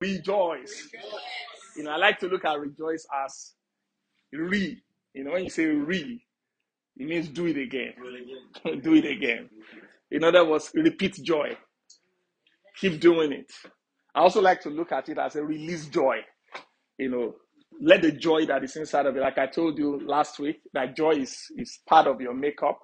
Rejoice. 0.00 0.88
You 1.76 1.84
know, 1.84 1.92
I 1.92 1.96
like 1.96 2.18
to 2.20 2.28
look 2.28 2.44
at 2.44 2.58
rejoice 2.60 3.06
as 3.24 3.54
re. 4.32 4.82
You 5.14 5.24
know, 5.24 5.32
when 5.32 5.44
you 5.44 5.50
say 5.50 5.66
re, 5.66 6.22
it 6.96 7.06
means 7.08 7.28
do 7.28 7.46
it 7.46 7.58
again. 7.58 7.94
do 8.82 8.94
it 8.94 9.06
again. 9.06 9.48
In 10.10 10.24
other 10.24 10.44
words, 10.48 10.70
repeat 10.74 11.16
joy. 11.22 11.56
Keep 12.76 13.00
doing 13.00 13.32
it. 13.32 13.50
I 14.14 14.20
also 14.20 14.40
like 14.40 14.60
to 14.62 14.70
look 14.70 14.92
at 14.92 15.08
it 15.08 15.18
as 15.18 15.36
a 15.36 15.44
release 15.44 15.86
joy. 15.86 16.18
You 16.98 17.10
know, 17.10 17.34
let 17.80 18.02
the 18.02 18.12
joy 18.12 18.46
that 18.46 18.64
is 18.64 18.76
inside 18.76 19.06
of 19.06 19.16
it, 19.16 19.20
like 19.20 19.38
I 19.38 19.46
told 19.46 19.78
you 19.78 20.00
last 20.06 20.38
week, 20.38 20.60
that 20.74 20.96
joy 20.96 21.12
is, 21.12 21.38
is 21.56 21.80
part 21.88 22.06
of 22.06 22.20
your 22.20 22.34
makeup, 22.34 22.78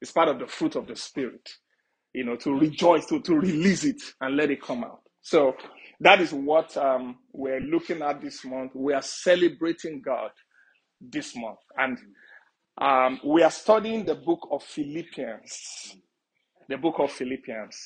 it's 0.00 0.12
part 0.12 0.28
of 0.28 0.38
the 0.38 0.46
fruit 0.46 0.76
of 0.76 0.86
the 0.86 0.96
spirit. 0.96 1.48
You 2.14 2.24
know, 2.24 2.36
to 2.36 2.52
rejoice, 2.58 3.06
to, 3.06 3.20
to 3.20 3.34
release 3.36 3.84
it 3.84 4.02
and 4.20 4.36
let 4.36 4.50
it 4.50 4.62
come 4.62 4.84
out. 4.84 5.00
So 5.22 5.54
that 6.00 6.20
is 6.20 6.32
what 6.32 6.76
um, 6.76 7.18
we're 7.32 7.60
looking 7.60 8.02
at 8.02 8.22
this 8.22 8.44
month. 8.44 8.72
We 8.74 8.94
are 8.94 9.02
celebrating 9.02 10.02
God 10.02 10.30
this 11.00 11.36
month. 11.36 11.58
And 11.78 11.98
um, 12.80 13.20
we 13.26 13.42
are 13.42 13.50
studying 13.50 14.04
the 14.06 14.14
book 14.16 14.48
of 14.50 14.62
Philippians. 14.62 15.96
The 16.68 16.78
book 16.78 16.96
of 17.00 17.12
Philippians. 17.12 17.76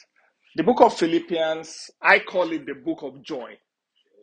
The 0.56 0.64
book 0.64 0.82
of 0.82 0.94
Philippians, 0.96 1.90
I 2.02 2.20
call 2.20 2.52
it 2.52 2.66
the 2.66 2.74
book 2.74 3.02
of 3.02 3.22
joy 3.24 3.54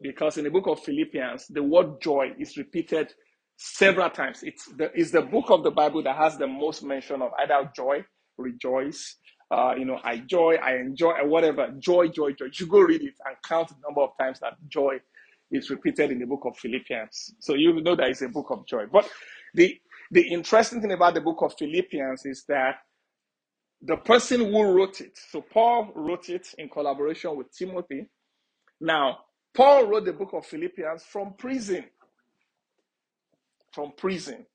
because 0.02 0.38
in 0.38 0.46
the 0.46 0.50
book 0.52 0.68
of 0.68 0.80
Philippians, 0.82 1.48
the 1.50 1.64
word 1.64 2.02
joy 2.02 2.32
is 2.40 2.58
repeated 2.58 3.14
several 3.58 4.10
times. 4.10 4.42
It's 4.44 4.66
the, 4.78 4.92
it's 4.96 5.12
the 5.12 5.22
book 5.24 5.50
of 5.50 5.64
the 5.64 5.72
Bible 5.72 6.04
that 6.04 6.16
has 6.18 6.38
the 6.38 6.48
most 6.48 6.84
mention 6.84 7.22
of 7.22 7.32
either 7.42 7.70
joy, 7.76 8.06
rejoice, 8.38 9.18
uh, 9.52 9.76
you 9.78 9.86
know, 9.86 10.00
I 10.04 10.20
joy, 10.20 10.56
I 10.56 10.78
enjoy, 10.78 11.14
whatever. 11.26 11.70
Joy, 11.80 12.08
joy, 12.08 12.34
joy. 12.34 12.48
You 12.58 12.68
go 12.68 12.80
read 12.80 13.02
it 13.02 13.16
and 13.26 13.36
count 13.44 13.70
the 13.70 13.76
number 13.86 14.02
of 14.02 14.12
times 14.18 14.40
that 14.40 14.54
joy 14.70 14.98
is 15.52 15.70
repeated 15.70 16.12
in 16.12 16.20
the 16.20 16.26
book 16.26 16.44
of 16.46 16.58
Philippians. 16.58 17.36
So 17.40 17.56
you 17.56 17.82
know 17.82 17.96
that 17.98 18.10
it's 18.10 18.22
a 18.22 18.30
book 18.30 18.48
of 18.52 18.66
joy. 18.66 18.86
But 18.92 19.10
the 19.54 19.78
the 20.12 20.28
interesting 20.30 20.82
thing 20.82 20.94
about 20.94 21.16
the 21.16 21.22
book 21.22 21.40
of 21.42 21.54
Philippians 21.58 22.26
is 22.26 22.46
that 22.48 22.78
the 23.82 23.98
person 23.98 24.40
who 24.42 24.64
wrote 24.64 25.02
it, 25.02 25.18
so 25.32 25.42
Paul 25.42 25.92
wrote 25.96 26.30
it 26.30 26.48
in 26.58 26.70
collaboration 26.70 27.36
with 27.36 27.48
Timothy. 27.56 28.08
Now, 28.80 29.20
Paul 29.56 29.88
wrote 29.88 30.06
the 30.06 30.14
book 30.14 30.32
of 30.34 30.46
Philippians 30.46 31.04
from 31.04 31.34
prison. 31.38 31.86
From 33.74 33.94
prison. 33.98 34.46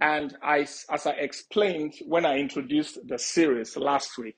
And 0.00 0.36
I, 0.42 0.60
as 0.60 1.06
I 1.06 1.12
explained 1.12 1.94
when 2.06 2.26
I 2.26 2.38
introduced 2.38 2.98
the 3.06 3.18
series 3.18 3.76
last 3.76 4.18
week, 4.18 4.36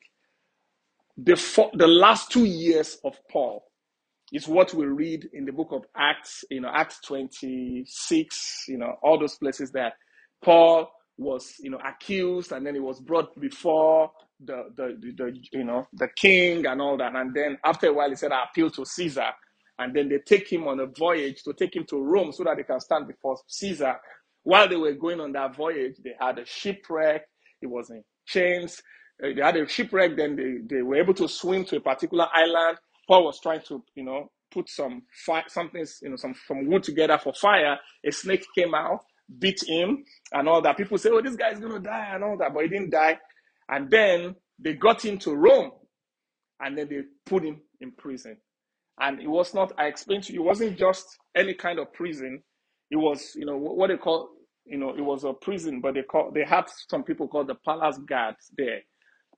the, 1.17 1.37
the 1.75 1.87
last 1.87 2.33
two 2.33 2.45
years 2.45 2.99
of 3.05 3.17
Paul 3.31 3.65
is 4.33 4.49
what 4.49 4.75
we 4.75 4.87
read 4.87 5.29
in 5.33 5.45
the 5.45 5.53
book 5.53 5.69
of 5.73 5.85
Acts, 5.97 6.45
you 6.51 6.61
know, 6.61 6.71
Acts 6.73 7.01
26, 7.07 8.65
you 8.69 8.79
know, 8.79 8.97
all 9.03 9.19
those 9.19 9.37
places 9.37 9.71
that 9.73 9.95
Paul 10.43 10.91
was, 11.19 11.55
you 11.61 11.71
know, 11.71 11.79
accused 11.87 12.53
and 12.53 12.67
then 12.67 12.75
he 12.75 12.81
was 12.81 13.01
brought 13.01 13.39
before 13.41 14.11
the, 14.45 14.65
the, 14.77 14.99
the, 15.01 15.13
the, 15.17 15.39
you 15.53 15.65
know, 15.65 15.87
the 15.95 16.09
king 16.17 16.67
and 16.67 16.81
all 16.81 16.97
that. 16.99 17.15
And 17.15 17.35
then 17.35 17.59
after 17.65 17.89
a 17.89 17.93
while, 17.93 18.11
he 18.11 18.17
said, 18.17 18.33
I 18.33 18.45
appeal 18.51 18.71
to 18.71 18.85
Caesar. 18.87 19.31
And 19.79 19.95
then 19.95 20.09
they 20.09 20.19
take 20.19 20.51
him 20.53 20.69
on 20.69 20.81
a 20.81 20.87
voyage 20.87 21.43
to 21.45 21.53
take 21.55 21.77
him 21.77 21.85
to 21.91 21.99
Rome 22.03 22.33
so 22.33 22.45
that 22.45 22.57
they 22.57 22.63
can 22.65 22.81
stand 22.81 23.09
before 23.09 23.37
Caesar. 23.49 23.97
While 24.45 24.69
they 24.69 24.77
were 24.77 24.93
going 24.95 25.21
on 25.21 25.33
that 25.33 25.57
voyage, 25.57 25.97
they 26.05 26.15
had 26.21 26.39
a 26.39 26.47
shipwreck. 26.47 27.23
It 27.61 27.67
was 27.69 27.91
in 27.91 28.03
chains. 28.27 28.83
Uh, 29.23 29.29
they 29.37 29.43
had 29.43 29.57
a 29.57 29.69
shipwreck. 29.69 30.17
Then 30.17 30.37
they, 30.37 30.77
they 30.77 30.83
were 30.83 30.97
able 30.97 31.15
to 31.15 31.29
swim 31.29 31.65
to 31.67 31.77
a 31.77 31.81
particular 31.81 32.27
island. 32.35 32.79
Paul 33.09 33.25
was 33.25 33.41
trying 33.41 33.63
to, 33.69 33.83
you 33.95 34.05
know, 34.05 34.31
put 34.53 34.69
some 34.69 35.03
fire, 35.27 35.45
something, 35.49 35.85
you 36.03 36.11
know, 36.11 36.17
some, 36.17 36.35
some 36.47 36.67
wood 36.67 36.83
together 36.83 37.19
for 37.19 37.33
fire. 37.35 37.79
A 38.07 38.13
snake 38.13 38.45
came 38.57 38.75
out, 38.75 39.01
beat 39.39 39.61
him, 39.67 40.05
and 40.33 40.49
all 40.49 40.63
that. 40.63 40.77
People 40.77 40.99
say, 40.99 41.11
"Oh, 41.13 41.23
this 41.23 41.37
guy's 41.37 41.61
gonna 41.61 41.81
die," 41.81 42.11
and 42.15 42.25
all 42.25 42.37
that, 42.39 42.55
but 42.55 42.65
he 42.65 42.69
didn't 42.69 42.91
die. 42.91 43.19
And 43.69 43.91
then 43.91 44.37
they 44.59 44.75
got 44.75 45.05
him 45.05 45.19
to 45.21 45.35
Rome, 45.35 45.73
and 46.61 46.77
then 46.79 46.89
they 46.89 47.03
put 47.27 47.45
him 47.45 47.61
in 47.81 47.93
prison. 47.93 48.39
And 49.01 49.21
it 49.21 49.29
was 49.29 49.55
not. 49.55 49.73
I 49.79 49.87
explained 49.87 50.25
to 50.25 50.33
you, 50.35 50.43
it 50.43 50.47
wasn't 50.47 50.79
just 50.79 51.07
any 51.37 51.55
kind 51.55 51.79
of 51.79 51.93
prison. 51.93 52.43
It 52.93 52.99
was, 52.99 53.33
you 53.37 53.47
know, 53.47 53.59
what 53.59 53.89
they 53.89 53.99
call, 53.99 54.31
you 54.67 54.79
know, 54.79 54.91
it 54.91 55.03
was 55.03 55.25
a 55.25 55.35
prison, 55.35 55.81
but 55.83 55.95
they 55.95 56.05
call 56.05 56.33
they 56.35 56.45
had 56.45 56.67
some 56.91 57.05
people 57.05 57.29
called 57.29 57.49
the 57.49 57.57
palace 57.67 57.99
guards 58.09 58.51
there. 58.59 58.83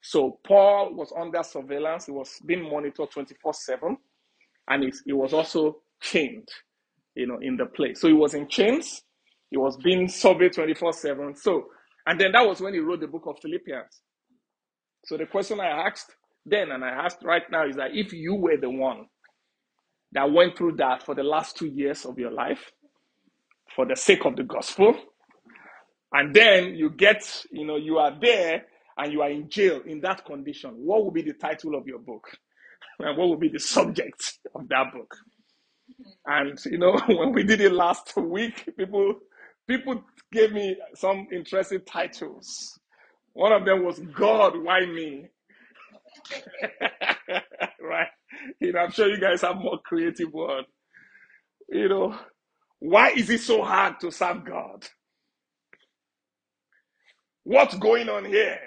So 0.03 0.41
Paul 0.47 0.94
was 0.94 1.12
under 1.19 1.42
surveillance. 1.44 2.06
He 2.06 2.12
was 2.12 2.32
being 2.47 2.64
monitored 2.70 3.10
24/7, 3.12 3.97
and 4.69 4.84
he, 4.84 4.93
he 5.06 5.12
was 5.14 5.34
also 5.34 5.78
chained, 6.03 6.48
you 7.16 7.26
know, 7.28 7.38
in 7.43 7.56
the 7.56 7.66
place. 7.66 8.00
So 8.00 8.09
he 8.09 8.14
was 8.14 8.34
in 8.34 8.48
chains. 8.48 9.03
He 9.50 9.59
was 9.59 9.78
being 9.78 10.09
surveyed 10.09 10.54
24/7. 10.54 11.38
So, 11.38 11.66
and 12.06 12.20
then 12.20 12.32
that 12.32 12.47
was 12.47 12.60
when 12.60 12.75
he 12.75 12.81
wrote 12.81 13.00
the 13.00 13.09
book 13.09 13.25
of 13.26 13.38
Philippians. 13.43 14.03
So 15.06 15.16
the 15.19 15.26
question 15.26 15.60
I 15.60 15.69
asked 15.88 16.14
then 16.47 16.72
and 16.72 16.84
I 16.84 16.91
asked 16.91 17.20
right 17.25 17.44
now 17.50 17.66
is 17.69 17.76
that 17.76 17.93
if 17.94 18.12
you 18.12 18.34
were 18.37 18.59
the 18.59 18.70
one 18.70 19.06
that 20.12 20.32
went 20.32 20.59
through 20.59 20.76
that 20.76 21.04
for 21.04 21.14
the 21.14 21.25
last 21.25 21.56
two 21.56 21.69
years 21.69 22.04
of 22.06 22.19
your 22.19 22.32
life, 22.32 22.72
for 23.74 23.86
the 23.86 23.96
sake 23.96 24.24
of 24.24 24.36
the 24.36 24.44
gospel. 24.44 24.94
And 26.12 26.34
then 26.34 26.74
you 26.74 26.90
get, 26.90 27.24
you 27.50 27.66
know, 27.66 27.76
you 27.76 27.98
are 27.98 28.16
there 28.20 28.64
and 28.98 29.12
you 29.12 29.22
are 29.22 29.30
in 29.30 29.48
jail 29.50 29.80
in 29.86 30.00
that 30.02 30.24
condition. 30.24 30.70
What 30.76 31.04
will 31.04 31.10
be 31.12 31.22
the 31.22 31.34
title 31.34 31.74
of 31.76 31.86
your 31.86 31.98
book? 32.00 32.28
And 33.00 33.18
what 33.18 33.28
will 33.28 33.36
be 33.38 33.48
the 33.48 33.60
subject 33.60 34.38
of 34.54 34.68
that 34.68 34.92
book? 34.94 35.16
And 36.26 36.58
you 36.66 36.78
know, 36.78 36.98
when 37.08 37.32
we 37.32 37.44
did 37.44 37.60
it 37.60 37.72
last 37.72 38.16
week, 38.16 38.68
people 38.78 39.16
people 39.68 40.02
gave 40.32 40.52
me 40.52 40.76
some 40.94 41.26
interesting 41.32 41.80
titles. 41.86 42.78
One 43.34 43.52
of 43.52 43.64
them 43.64 43.84
was 43.84 44.00
God, 44.00 44.54
why 44.62 44.80
me? 44.86 45.28
right? 47.80 48.08
You 48.60 48.72
know, 48.72 48.80
I'm 48.80 48.92
sure 48.92 49.08
you 49.08 49.20
guys 49.20 49.42
have 49.42 49.56
more 49.56 49.78
creative 49.84 50.32
one. 50.32 50.64
You 51.70 51.88
know, 51.88 52.18
why 52.84 53.12
is 53.12 53.30
it 53.30 53.40
so 53.40 53.62
hard 53.64 53.98
to 54.00 54.12
serve 54.12 54.44
God? 54.44 54.86
What's 57.44 57.76
going 57.78 58.10
on 58.10 58.26
here? 58.26 58.60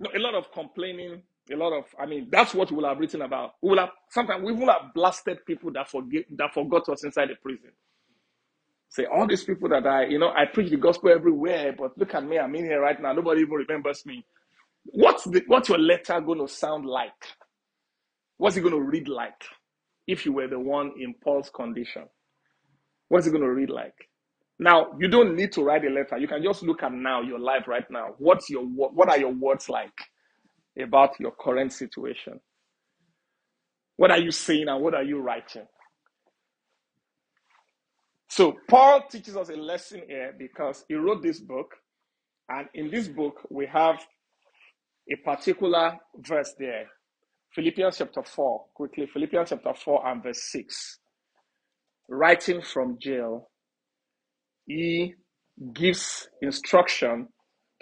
No, 0.00 0.10
a 0.14 0.18
lot 0.20 0.34
of 0.34 0.52
complaining, 0.52 1.22
a 1.50 1.56
lot 1.56 1.72
of, 1.72 1.84
I 1.98 2.06
mean, 2.06 2.28
that's 2.30 2.54
what 2.54 2.70
we'll 2.70 2.86
have 2.86 2.98
written 2.98 3.22
about. 3.22 3.52
We 3.62 3.70
will 3.70 3.78
have, 3.78 3.90
sometimes 4.10 4.44
we 4.44 4.52
will 4.52 4.68
have 4.68 4.92
blasted 4.94 5.46
people 5.46 5.72
that 5.72 5.90
forget, 5.90 6.24
that 6.36 6.52
forgot 6.52 6.90
us 6.90 7.02
inside 7.04 7.30
the 7.30 7.36
prison. 7.42 7.70
Say, 8.90 9.06
all 9.06 9.26
these 9.26 9.44
people 9.44 9.70
that 9.70 9.86
I, 9.86 10.06
you 10.06 10.18
know, 10.18 10.30
I 10.30 10.46
preach 10.46 10.70
the 10.70 10.76
gospel 10.76 11.10
everywhere, 11.10 11.74
but 11.78 11.98
look 11.98 12.14
at 12.14 12.24
me, 12.24 12.38
I'm 12.38 12.54
in 12.54 12.66
here 12.66 12.82
right 12.82 13.00
now. 13.00 13.14
Nobody 13.14 13.42
even 13.42 13.54
remembers 13.54 14.06
me. 14.06 14.24
What's 14.84 15.24
the, 15.24 15.42
what's 15.46 15.70
your 15.70 15.78
letter 15.78 16.20
going 16.20 16.40
to 16.40 16.48
sound 16.48 16.86
like? 16.86 17.12
What's 18.38 18.56
it 18.56 18.62
going 18.62 18.74
to 18.74 18.80
read 18.82 19.08
like 19.08 19.42
if 20.06 20.26
you 20.26 20.32
were 20.34 20.48
the 20.48 20.60
one 20.60 20.92
in 21.00 21.14
Paul's 21.24 21.50
condition? 21.50 22.04
What's 23.10 23.26
it 23.26 23.32
going 23.32 23.42
to 23.42 23.50
read 23.50 23.70
like? 23.70 23.94
Now, 24.60 24.92
you 25.00 25.08
don't 25.08 25.34
need 25.34 25.52
to 25.52 25.64
write 25.64 25.84
a 25.84 25.90
letter. 25.90 26.16
You 26.16 26.28
can 26.28 26.42
just 26.44 26.62
look 26.62 26.82
at 26.84 26.92
now, 26.92 27.22
your 27.22 27.40
life 27.40 27.66
right 27.66 27.84
now. 27.90 28.14
What's 28.18 28.48
your 28.48 28.62
what 28.62 29.08
are 29.08 29.18
your 29.18 29.32
words 29.32 29.68
like 29.68 29.92
about 30.80 31.18
your 31.18 31.32
current 31.32 31.72
situation? 31.72 32.40
What 33.96 34.12
are 34.12 34.18
you 34.18 34.30
saying 34.30 34.68
and 34.68 34.80
what 34.80 34.94
are 34.94 35.02
you 35.02 35.18
writing? 35.20 35.66
So, 38.28 38.54
Paul 38.68 39.02
teaches 39.10 39.36
us 39.36 39.48
a 39.48 39.56
lesson 39.56 40.02
here 40.06 40.32
because 40.38 40.84
he 40.86 40.94
wrote 40.94 41.20
this 41.22 41.40
book, 41.40 41.74
and 42.48 42.68
in 42.74 42.90
this 42.90 43.08
book, 43.08 43.40
we 43.50 43.66
have 43.66 43.98
a 45.10 45.16
particular 45.16 45.98
verse 46.16 46.54
there. 46.60 46.86
Philippians 47.56 47.98
chapter 47.98 48.22
4, 48.22 48.66
quickly, 48.74 49.08
Philippians 49.12 49.48
chapter 49.48 49.74
4 49.74 50.06
and 50.06 50.22
verse 50.22 50.44
6. 50.52 50.98
Writing 52.10 52.62
from 52.62 52.98
jail, 53.00 53.50
he 54.66 55.14
gives 55.74 56.28
instruction 56.42 57.28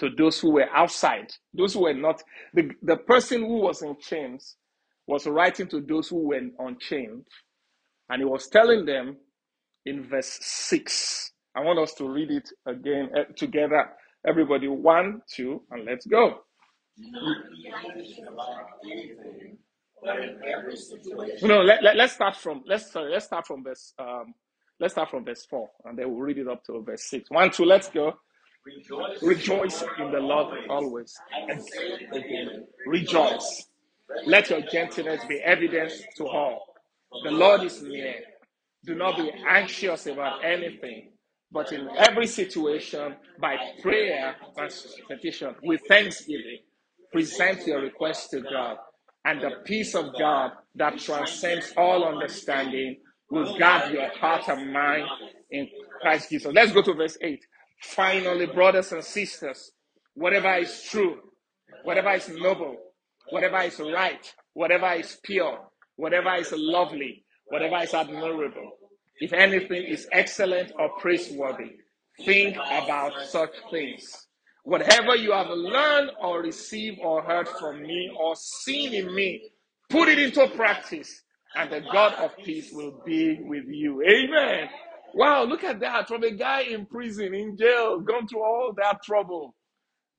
to 0.01 0.11
those 0.17 0.41
who 0.41 0.53
were 0.53 0.69
outside, 0.75 1.33
those 1.55 1.75
who 1.75 1.83
were 1.83 1.95
not. 1.95 2.23
The, 2.55 2.71
the 2.83 2.97
person 2.99 3.43
who 3.43 3.61
was 3.61 3.83
in 3.83 3.97
chains 4.01 4.57
was 5.07 5.27
writing 5.27 5.69
to 5.69 5.81
those 5.81 6.09
who 6.09 6.29
were 6.29 6.41
unchained, 6.61 7.25
and 8.11 8.21
he 8.21 8.27
was 8.27 8.49
telling 8.49 8.87
them 8.87 9.19
in 9.87 10.05
verse 10.09 10.39
6. 10.43 11.33
I 11.57 11.61
want 11.61 11.79
us 11.79 11.95
to 11.95 12.09
read 12.09 12.31
it 12.31 12.49
again 12.67 13.11
uh, 13.17 13.25
together. 13.37 13.91
Everybody, 14.27 14.69
one, 14.69 15.23
two, 15.35 15.63
and 15.71 15.85
let's 15.87 16.07
go. 16.07 16.41
No, 21.43 21.63
let, 21.63 21.83
let, 21.83 21.99
us 22.01 22.13
start 22.15 22.37
from 22.37 22.63
let's 22.67 22.91
sorry, 22.93 23.13
let's 23.13 23.27
start 23.27 23.47
from 23.47 23.65
verse 23.65 23.95
um 23.99 24.35
let's 24.81 24.95
start 24.95 25.11
from 25.11 25.25
verse 25.25 25.47
four 25.47 25.71
and 25.85 25.99
then 25.99 26.11
we'll 26.11 26.21
read 26.21 26.39
it 26.39 26.49
up 26.49 26.65
to 26.65 26.83
verse 26.83 27.05
six. 27.05 27.31
One, 27.31 27.51
two, 27.51 27.65
let's 27.65 27.89
go. 27.91 28.15
Rejoice, 28.67 29.23
Rejoice 29.23 29.83
in 29.99 30.13
the 30.13 30.21
Lord 30.21 30.55
always. 30.69 31.17
and 31.49 31.63
Rejoice. 32.87 33.67
Let 34.27 34.51
your 34.51 34.63
gentleness 34.63 35.23
be 35.29 35.39
evidence 35.41 36.03
to 36.17 36.27
all. 36.29 36.67
The 37.25 37.31
Lord 37.31 37.63
is 37.65 37.83
near. 37.83 38.15
Do 38.85 38.95
not 38.95 39.17
be 39.17 39.31
anxious 39.49 40.07
about 40.07 40.45
anything, 40.45 41.11
but 41.53 41.73
in 41.73 41.89
every 41.97 42.27
situation, 42.27 43.17
by 43.41 43.57
prayer 43.83 44.37
and 44.57 44.73
petition, 45.09 45.55
with 45.63 45.81
thanksgiving, 45.89 46.59
present 47.13 47.67
your 47.67 47.81
request 47.83 48.31
to 48.31 48.43
God. 48.43 48.79
And 49.29 49.43
the 49.43 49.51
peace 49.67 49.95
of 49.95 50.19
God 50.19 50.53
that 50.77 50.99
transcends 50.99 51.75
all 51.77 52.07
understanding 52.09 52.97
will 53.31 53.59
guard 53.59 53.93
your 53.93 54.09
heart 54.17 54.49
and 54.49 54.73
mind 54.73 55.07
in 55.51 55.69
Christ 56.01 56.31
Jesus. 56.31 56.51
Let's 56.55 56.73
go 56.73 56.83
to 56.83 56.95
verse 56.95 57.19
8. 57.21 57.45
Finally, 57.83 58.47
brothers 58.47 58.93
and 58.93 59.05
sisters, 59.05 59.73
whatever 60.15 60.55
is 60.57 60.83
true, 60.85 61.19
whatever 61.85 62.13
is 62.15 62.31
noble, 62.31 62.79
whatever 63.31 63.59
is 63.61 63.79
right, 63.81 64.33
whatever 64.55 64.95
is 64.95 65.19
pure, 65.25 65.61
whatever 65.97 66.35
is 66.37 66.55
lovely, 66.57 67.27
whatever 67.49 67.85
is 67.85 67.93
admirable, 67.93 68.73
if 69.21 69.35
anything 69.35 69.85
is 69.85 70.09
excellent 70.13 70.73
or 70.79 70.91
praiseworthy, 71.01 71.73
think 72.25 72.57
about 72.57 73.13
such 73.29 73.51
things. 73.71 74.28
Whatever 74.69 75.17
you 75.17 75.33
have 75.33 75.49
learned 75.49 76.11
or 76.21 76.43
received 76.43 76.99
or 77.03 77.23
heard 77.23 77.49
from 77.49 77.83
me 77.83 78.11
or 78.21 78.37
seen 78.37 78.95
in 78.95 79.15
me, 79.15 79.51
put 79.91 80.09
it 80.11 80.19
into 80.19 80.47
practice, 80.57 81.23
and 81.57 81.73
the 81.73 81.83
God 81.93 82.15
of 82.17 82.37
peace 82.45 82.73
will 82.73 83.03
be 83.07 83.41
with 83.45 83.65
you. 83.69 84.03
Amen. 84.03 84.69
Wow, 85.15 85.45
look 85.45 85.65
at 85.65 85.81
that. 85.81 86.09
From 86.09 86.25
a 86.25 86.33
guy 86.33 86.63
in 86.63 86.87
prison, 86.87 87.35
in 87.35 87.57
jail, 87.57 88.01
gone 88.01 88.29
through 88.29 88.45
all 88.45 88.75
that 88.77 89.03
trouble. 89.05 89.57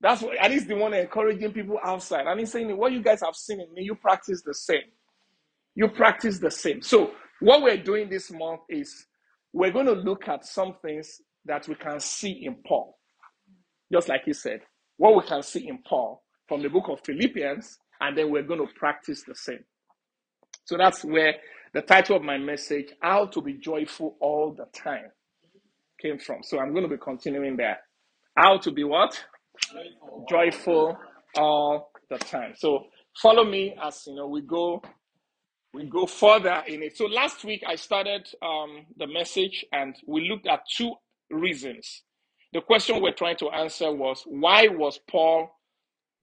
That's 0.00 0.22
what, 0.22 0.36
and 0.42 0.52
he's 0.52 0.66
the 0.66 0.76
one 0.76 0.94
encouraging 0.94 1.52
people 1.52 1.78
outside. 1.84 2.26
And 2.26 2.40
he's 2.40 2.52
saying, 2.52 2.76
What 2.76 2.92
you 2.92 3.02
guys 3.02 3.22
have 3.22 3.36
seen 3.36 3.60
in 3.60 3.72
me, 3.74 3.84
you 3.84 3.96
practice 3.96 4.42
the 4.44 4.54
same. 4.54 4.82
You 5.76 5.88
practice 5.88 6.40
the 6.40 6.52
same. 6.52 6.82
So, 6.82 7.12
what 7.40 7.62
we're 7.62 7.78
doing 7.78 8.10
this 8.10 8.30
month 8.32 8.62
is 8.70 9.06
we're 9.52 9.72
going 9.72 9.86
to 9.86 9.94
look 9.94 10.28
at 10.28 10.46
some 10.46 10.76
things 10.82 11.22
that 11.46 11.68
we 11.68 11.76
can 11.76 12.00
see 12.00 12.44
in 12.46 12.56
Paul. 12.66 12.98
Just 13.92 14.08
like 14.08 14.24
he 14.24 14.32
said, 14.32 14.60
what 14.96 15.16
we 15.16 15.28
can 15.28 15.42
see 15.42 15.68
in 15.68 15.78
Paul 15.86 16.22
from 16.48 16.62
the 16.62 16.68
book 16.68 16.86
of 16.88 17.00
Philippians, 17.04 17.78
and 18.00 18.16
then 18.16 18.30
we're 18.30 18.42
going 18.42 18.60
to 18.66 18.72
practice 18.74 19.22
the 19.26 19.34
same. 19.34 19.64
So 20.64 20.76
that's 20.76 21.04
where 21.04 21.34
the 21.74 21.82
title 21.82 22.16
of 22.16 22.22
my 22.22 22.38
message, 22.38 22.92
How 23.02 23.26
to 23.26 23.42
Be 23.42 23.54
Joyful 23.54 24.16
All 24.20 24.54
the 24.56 24.66
Time, 24.78 25.10
came 26.00 26.18
from. 26.18 26.42
So 26.42 26.58
I'm 26.58 26.72
going 26.72 26.84
to 26.84 26.88
be 26.90 26.98
continuing 27.02 27.56
there. 27.56 27.78
How 28.36 28.58
to 28.58 28.72
be 28.72 28.84
what? 28.84 29.18
Joyful, 30.28 30.96
all 31.36 31.90
the 32.10 32.18
time. 32.18 32.54
So 32.56 32.86
follow 33.22 33.44
me 33.44 33.76
as 33.82 34.04
you 34.06 34.14
know 34.14 34.28
we 34.28 34.42
go 34.42 34.82
we 35.74 35.86
go 35.88 36.06
further 36.06 36.62
in 36.66 36.82
it. 36.82 36.96
So 36.96 37.06
last 37.06 37.44
week 37.44 37.62
I 37.66 37.76
started 37.76 38.28
um, 38.42 38.86
the 38.96 39.06
message 39.06 39.64
and 39.72 39.96
we 40.06 40.28
looked 40.28 40.48
at 40.48 40.60
two 40.76 40.94
reasons. 41.30 42.02
The 42.52 42.62
question 42.62 43.00
we're 43.02 43.12
trying 43.14 43.36
to 43.38 43.50
answer 43.50 43.92
was 43.92 44.24
why 44.26 44.68
was 44.68 45.00
Paul 45.10 45.50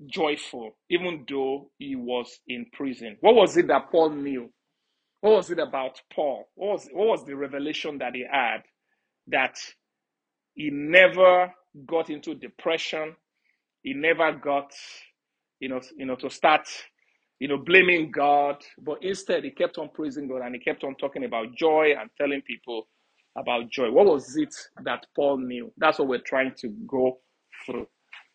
joyful 0.07 0.77
even 0.89 1.25
though 1.29 1.71
he 1.79 1.95
was 1.95 2.39
in 2.47 2.68
prison? 2.74 3.18
What 3.21 3.35
was 3.35 3.57
it 3.57 3.68
that 3.69 3.91
Paul 3.91 4.12
knew? 4.12 4.51
What 5.21 5.33
was 5.33 5.51
it 5.51 5.59
about 5.59 6.01
Paul? 6.13 6.50
What 6.56 6.74
was, 6.74 6.89
what 6.94 7.07
was 7.07 7.25
the 7.25 7.35
revelation 7.35 8.00
that 8.00 8.15
he 8.15 8.25
had 8.31 8.59
that 9.27 9.57
he 10.56 10.69
never 10.71 11.53
got 11.88 12.09
into 12.09 12.35
depression? 12.35 13.15
He 13.83 13.94
never 13.94 14.33
got, 14.33 14.73
you 15.59 15.69
know, 15.69 15.81
you 15.97 16.06
know, 16.06 16.15
to 16.18 16.30
start 16.30 16.68
you 17.39 17.50
know, 17.50 17.57
blaming 17.57 18.12
God, 18.12 18.57
but 18.81 19.00
instead 19.03 19.45
he 19.45 19.51
kept 19.51 19.77
on 19.77 19.89
praising 19.94 20.27
God 20.27 20.41
and 20.44 20.56
he 20.56 20.62
kept 20.62 20.83
on 20.83 20.95
talking 20.95 21.25
about 21.25 21.56
joy 21.56 21.94
and 22.00 22.09
telling 22.18 22.41
people 22.44 22.88
about 23.38 23.69
joy. 23.69 23.92
What 23.92 24.07
was 24.07 24.36
it 24.36 24.54
that 24.84 25.06
Paul 25.16 25.38
knew? 25.38 25.72
That's 25.78 26.00
what 26.00 26.07
we're 26.07 26.19
trying 26.19 26.54
to 26.60 26.69
go 26.88 27.19
through. 27.66 27.88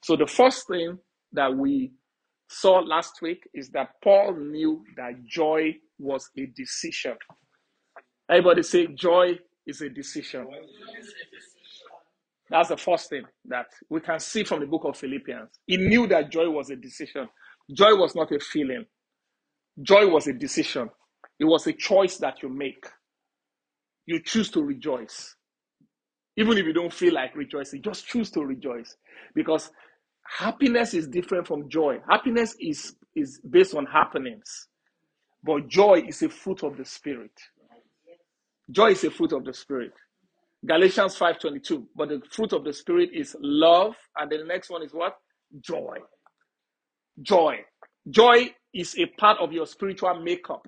So 0.02 0.16
the 0.16 0.26
first 0.26 0.66
thing 0.68 0.98
that 1.32 1.54
we 1.54 1.92
saw 2.48 2.78
last 2.80 3.20
week 3.22 3.48
is 3.54 3.70
that 3.70 3.90
Paul 4.02 4.34
knew 4.34 4.84
that 4.96 5.24
joy 5.24 5.76
was 5.98 6.30
a 6.36 6.46
decision. 6.46 7.14
Everybody 8.30 8.62
say 8.62 8.86
joy 8.88 9.38
is 9.66 9.80
a 9.80 9.88
decision. 9.88 10.46
That's 12.50 12.68
the 12.68 12.76
first 12.76 13.08
thing 13.08 13.22
that 13.46 13.66
we 13.88 14.00
can 14.00 14.20
see 14.20 14.44
from 14.44 14.60
the 14.60 14.66
book 14.66 14.82
of 14.84 14.96
Philippians. 14.96 15.48
He 15.66 15.78
knew 15.78 16.06
that 16.08 16.30
joy 16.30 16.50
was 16.50 16.70
a 16.70 16.76
decision. 16.76 17.28
Joy 17.72 17.94
was 17.96 18.14
not 18.14 18.30
a 18.32 18.38
feeling. 18.38 18.84
Joy 19.80 20.06
was 20.08 20.26
a 20.26 20.32
decision. 20.32 20.90
It 21.40 21.44
was 21.44 21.66
a 21.66 21.72
choice 21.72 22.18
that 22.18 22.42
you 22.42 22.48
make. 22.50 22.84
You 24.06 24.20
choose 24.22 24.50
to 24.52 24.62
rejoice. 24.62 25.36
Even 26.36 26.58
if 26.58 26.66
you 26.66 26.72
don't 26.72 26.92
feel 26.92 27.14
like 27.14 27.36
rejoicing, 27.36 27.82
just 27.82 28.06
choose 28.06 28.30
to 28.32 28.42
rejoice. 28.44 28.96
Because 29.34 29.70
happiness 30.38 30.94
is 30.94 31.08
different 31.08 31.46
from 31.46 31.68
joy. 31.68 31.98
Happiness 32.08 32.56
is, 32.60 32.96
is 33.16 33.40
based 33.48 33.74
on 33.74 33.86
happenings. 33.86 34.68
But 35.44 35.68
joy 35.68 36.04
is 36.06 36.22
a 36.22 36.28
fruit 36.28 36.62
of 36.64 36.76
the 36.76 36.84
spirit. 36.84 37.32
Joy 38.70 38.92
is 38.92 39.04
a 39.04 39.10
fruit 39.10 39.32
of 39.32 39.44
the 39.44 39.54
spirit. 39.54 39.92
Galatians 40.66 41.16
5:22. 41.18 41.86
But 41.96 42.10
the 42.10 42.22
fruit 42.30 42.52
of 42.52 42.64
the 42.64 42.72
spirit 42.72 43.10
is 43.12 43.36
love, 43.40 43.94
and 44.16 44.30
the 44.30 44.44
next 44.44 44.70
one 44.70 44.82
is 44.82 44.92
what? 44.94 45.16
Joy. 45.60 45.98
Joy. 47.22 47.58
Joy 48.10 48.54
is 48.74 48.96
a 48.98 49.06
part 49.18 49.38
of 49.40 49.52
your 49.52 49.66
spiritual 49.66 50.20
makeup. 50.22 50.66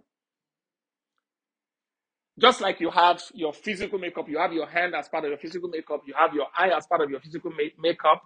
Just 2.38 2.60
like 2.60 2.80
you 2.80 2.90
have 2.90 3.22
your 3.32 3.52
physical 3.52 3.98
makeup, 3.98 4.28
you 4.28 4.38
have 4.38 4.52
your 4.52 4.66
hand 4.66 4.94
as 4.94 5.08
part 5.08 5.24
of 5.24 5.30
your 5.30 5.38
physical 5.38 5.68
makeup, 5.68 6.02
you 6.06 6.14
have 6.18 6.34
your 6.34 6.46
eye 6.56 6.70
as 6.76 6.86
part 6.86 7.00
of 7.00 7.10
your 7.10 7.20
physical 7.20 7.52
makeup. 7.78 8.22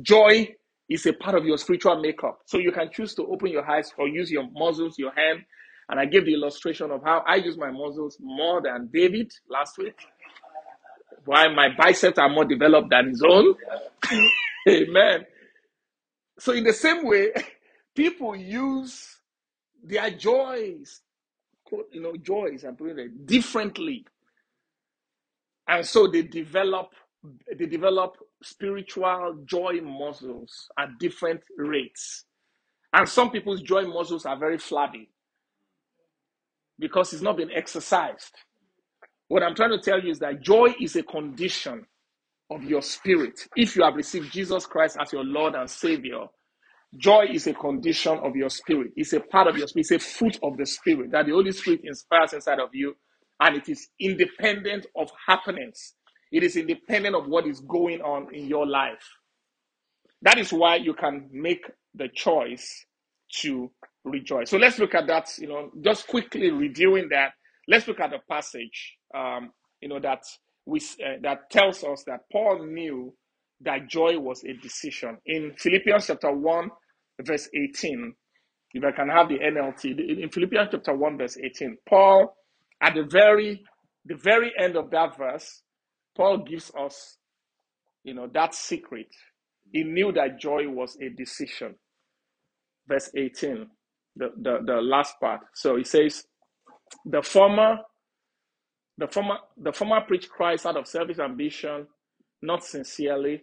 Joy 0.00 0.54
is 0.88 1.06
a 1.06 1.12
part 1.12 1.36
of 1.36 1.44
your 1.44 1.58
spiritual 1.58 2.00
makeup. 2.00 2.40
So 2.46 2.58
you 2.58 2.72
can 2.72 2.90
choose 2.92 3.14
to 3.16 3.24
open 3.26 3.48
your 3.48 3.68
eyes 3.68 3.92
or 3.98 4.08
use 4.08 4.30
your 4.30 4.48
muscles, 4.52 4.98
your 4.98 5.12
hand. 5.12 5.40
And 5.88 5.98
I 5.98 6.06
gave 6.06 6.24
the 6.26 6.34
illustration 6.34 6.90
of 6.90 7.02
how 7.04 7.24
I 7.26 7.36
use 7.36 7.56
my 7.58 7.70
muscles 7.70 8.16
more 8.20 8.62
than 8.62 8.90
David 8.92 9.32
last 9.50 9.76
week. 9.78 9.96
Why 11.24 11.48
my 11.48 11.68
biceps 11.76 12.18
are 12.18 12.28
more 12.28 12.44
developed 12.44 12.90
than 12.90 13.08
his 13.08 13.22
own. 13.28 13.54
Amen. 14.68 15.26
So 16.38 16.52
in 16.52 16.64
the 16.64 16.72
same 16.72 17.04
way, 17.04 17.32
people 17.96 18.36
use 18.36 19.16
their 19.82 20.10
joys, 20.10 21.00
you 21.92 22.02
know, 22.02 22.16
joys 22.16 22.64
and 22.64 22.78
putting 22.78 22.98
it 22.98 23.26
differently. 23.26 24.04
And 25.68 25.86
so 25.86 26.08
they 26.08 26.22
develop 26.22 26.90
they 27.58 27.66
develop 27.66 28.16
spiritual 28.42 29.42
joy 29.46 29.80
muscles 29.82 30.68
at 30.78 30.98
different 31.00 31.40
rates. 31.56 32.24
And 32.92 33.08
some 33.08 33.30
people's 33.30 33.62
joy 33.62 33.84
muscles 33.84 34.26
are 34.26 34.38
very 34.38 34.58
flabby 34.58 35.10
because 36.78 37.12
it's 37.12 37.22
not 37.22 37.36
been 37.38 37.52
exercised. 37.52 38.32
What 39.28 39.42
I'm 39.42 39.54
trying 39.56 39.70
to 39.72 39.80
tell 39.80 40.00
you 40.02 40.10
is 40.10 40.20
that 40.20 40.42
joy 40.42 40.74
is 40.80 40.96
a 40.96 41.02
condition 41.04 41.86
of 42.50 42.64
your 42.64 42.82
spirit. 42.82 43.48
If 43.56 43.76
you 43.76 43.84
have 43.84 43.96
received 43.96 44.32
Jesus 44.32 44.66
Christ 44.66 44.96
as 45.00 45.12
your 45.12 45.24
Lord 45.24 45.54
and 45.54 45.70
Savior, 45.70 46.26
Joy 46.96 47.26
is 47.32 47.46
a 47.46 47.54
condition 47.54 48.18
of 48.18 48.36
your 48.36 48.50
spirit. 48.50 48.92
It's 48.96 49.12
a 49.12 49.20
part 49.20 49.46
of 49.48 49.56
your 49.56 49.68
spirit. 49.68 49.86
It's 49.90 50.04
a 50.04 50.08
fruit 50.18 50.38
of 50.42 50.56
the 50.56 50.66
spirit 50.66 51.10
that 51.12 51.26
the 51.26 51.32
Holy 51.32 51.52
Spirit 51.52 51.80
inspires 51.84 52.32
inside 52.32 52.60
of 52.60 52.70
you, 52.72 52.96
and 53.40 53.56
it 53.56 53.68
is 53.68 53.88
independent 54.00 54.86
of 54.96 55.10
happenings. 55.26 55.94
It 56.32 56.42
is 56.42 56.56
independent 56.56 57.14
of 57.14 57.26
what 57.28 57.46
is 57.46 57.60
going 57.60 58.00
on 58.00 58.34
in 58.34 58.46
your 58.46 58.66
life. 58.66 59.04
That 60.22 60.38
is 60.38 60.52
why 60.52 60.76
you 60.76 60.94
can 60.94 61.28
make 61.32 61.64
the 61.94 62.08
choice 62.14 62.86
to 63.42 63.70
rejoice. 64.04 64.50
So 64.50 64.58
let's 64.58 64.78
look 64.78 64.94
at 64.94 65.06
that. 65.08 65.30
You 65.38 65.48
know, 65.48 65.70
just 65.82 66.08
quickly 66.08 66.50
reviewing 66.50 67.08
that. 67.10 67.32
Let's 67.68 67.88
look 67.88 68.00
at 68.00 68.10
the 68.10 68.18
passage. 68.30 68.96
Um, 69.16 69.52
you 69.80 69.88
know 69.88 70.00
that 70.00 70.24
we 70.66 70.80
uh, 70.80 71.18
that 71.22 71.50
tells 71.50 71.84
us 71.84 72.04
that 72.06 72.22
Paul 72.32 72.66
knew 72.66 73.14
that 73.62 73.88
joy 73.88 74.18
was 74.18 74.44
a 74.44 74.52
decision. 74.54 75.18
In 75.26 75.52
Philippians 75.58 76.06
chapter 76.06 76.32
1, 76.32 76.70
verse 77.22 77.48
18, 77.54 78.14
if 78.74 78.84
I 78.84 78.92
can 78.92 79.08
have 79.08 79.28
the 79.28 79.38
NLT, 79.38 80.20
in 80.22 80.30
Philippians 80.30 80.68
chapter 80.72 80.94
1, 80.94 81.18
verse 81.18 81.36
18, 81.38 81.78
Paul, 81.88 82.34
at 82.82 82.94
the 82.94 83.04
very 83.10 83.64
the 84.04 84.16
very 84.16 84.52
end 84.58 84.76
of 84.76 84.90
that 84.90 85.16
verse, 85.18 85.62
Paul 86.16 86.38
gives 86.38 86.72
us, 86.78 87.18
you 88.04 88.14
know, 88.14 88.26
that 88.32 88.54
secret. 88.54 89.08
He 89.70 89.84
knew 89.84 90.12
that 90.12 90.40
joy 90.40 90.68
was 90.68 90.96
a 91.00 91.10
decision. 91.10 91.74
Verse 92.88 93.10
18, 93.14 93.66
the, 94.16 94.30
the, 94.40 94.58
the 94.64 94.80
last 94.80 95.14
part. 95.20 95.40
So 95.54 95.76
he 95.76 95.84
says, 95.84 96.24
the 97.04 97.22
former, 97.22 97.78
the 98.96 99.08
former, 99.08 99.36
the 99.58 99.72
former 99.72 100.00
preach 100.00 100.28
Christ 100.30 100.64
out 100.64 100.78
of 100.78 100.86
selfish 100.88 101.18
ambition, 101.18 101.86
not 102.42 102.64
sincerely, 102.64 103.42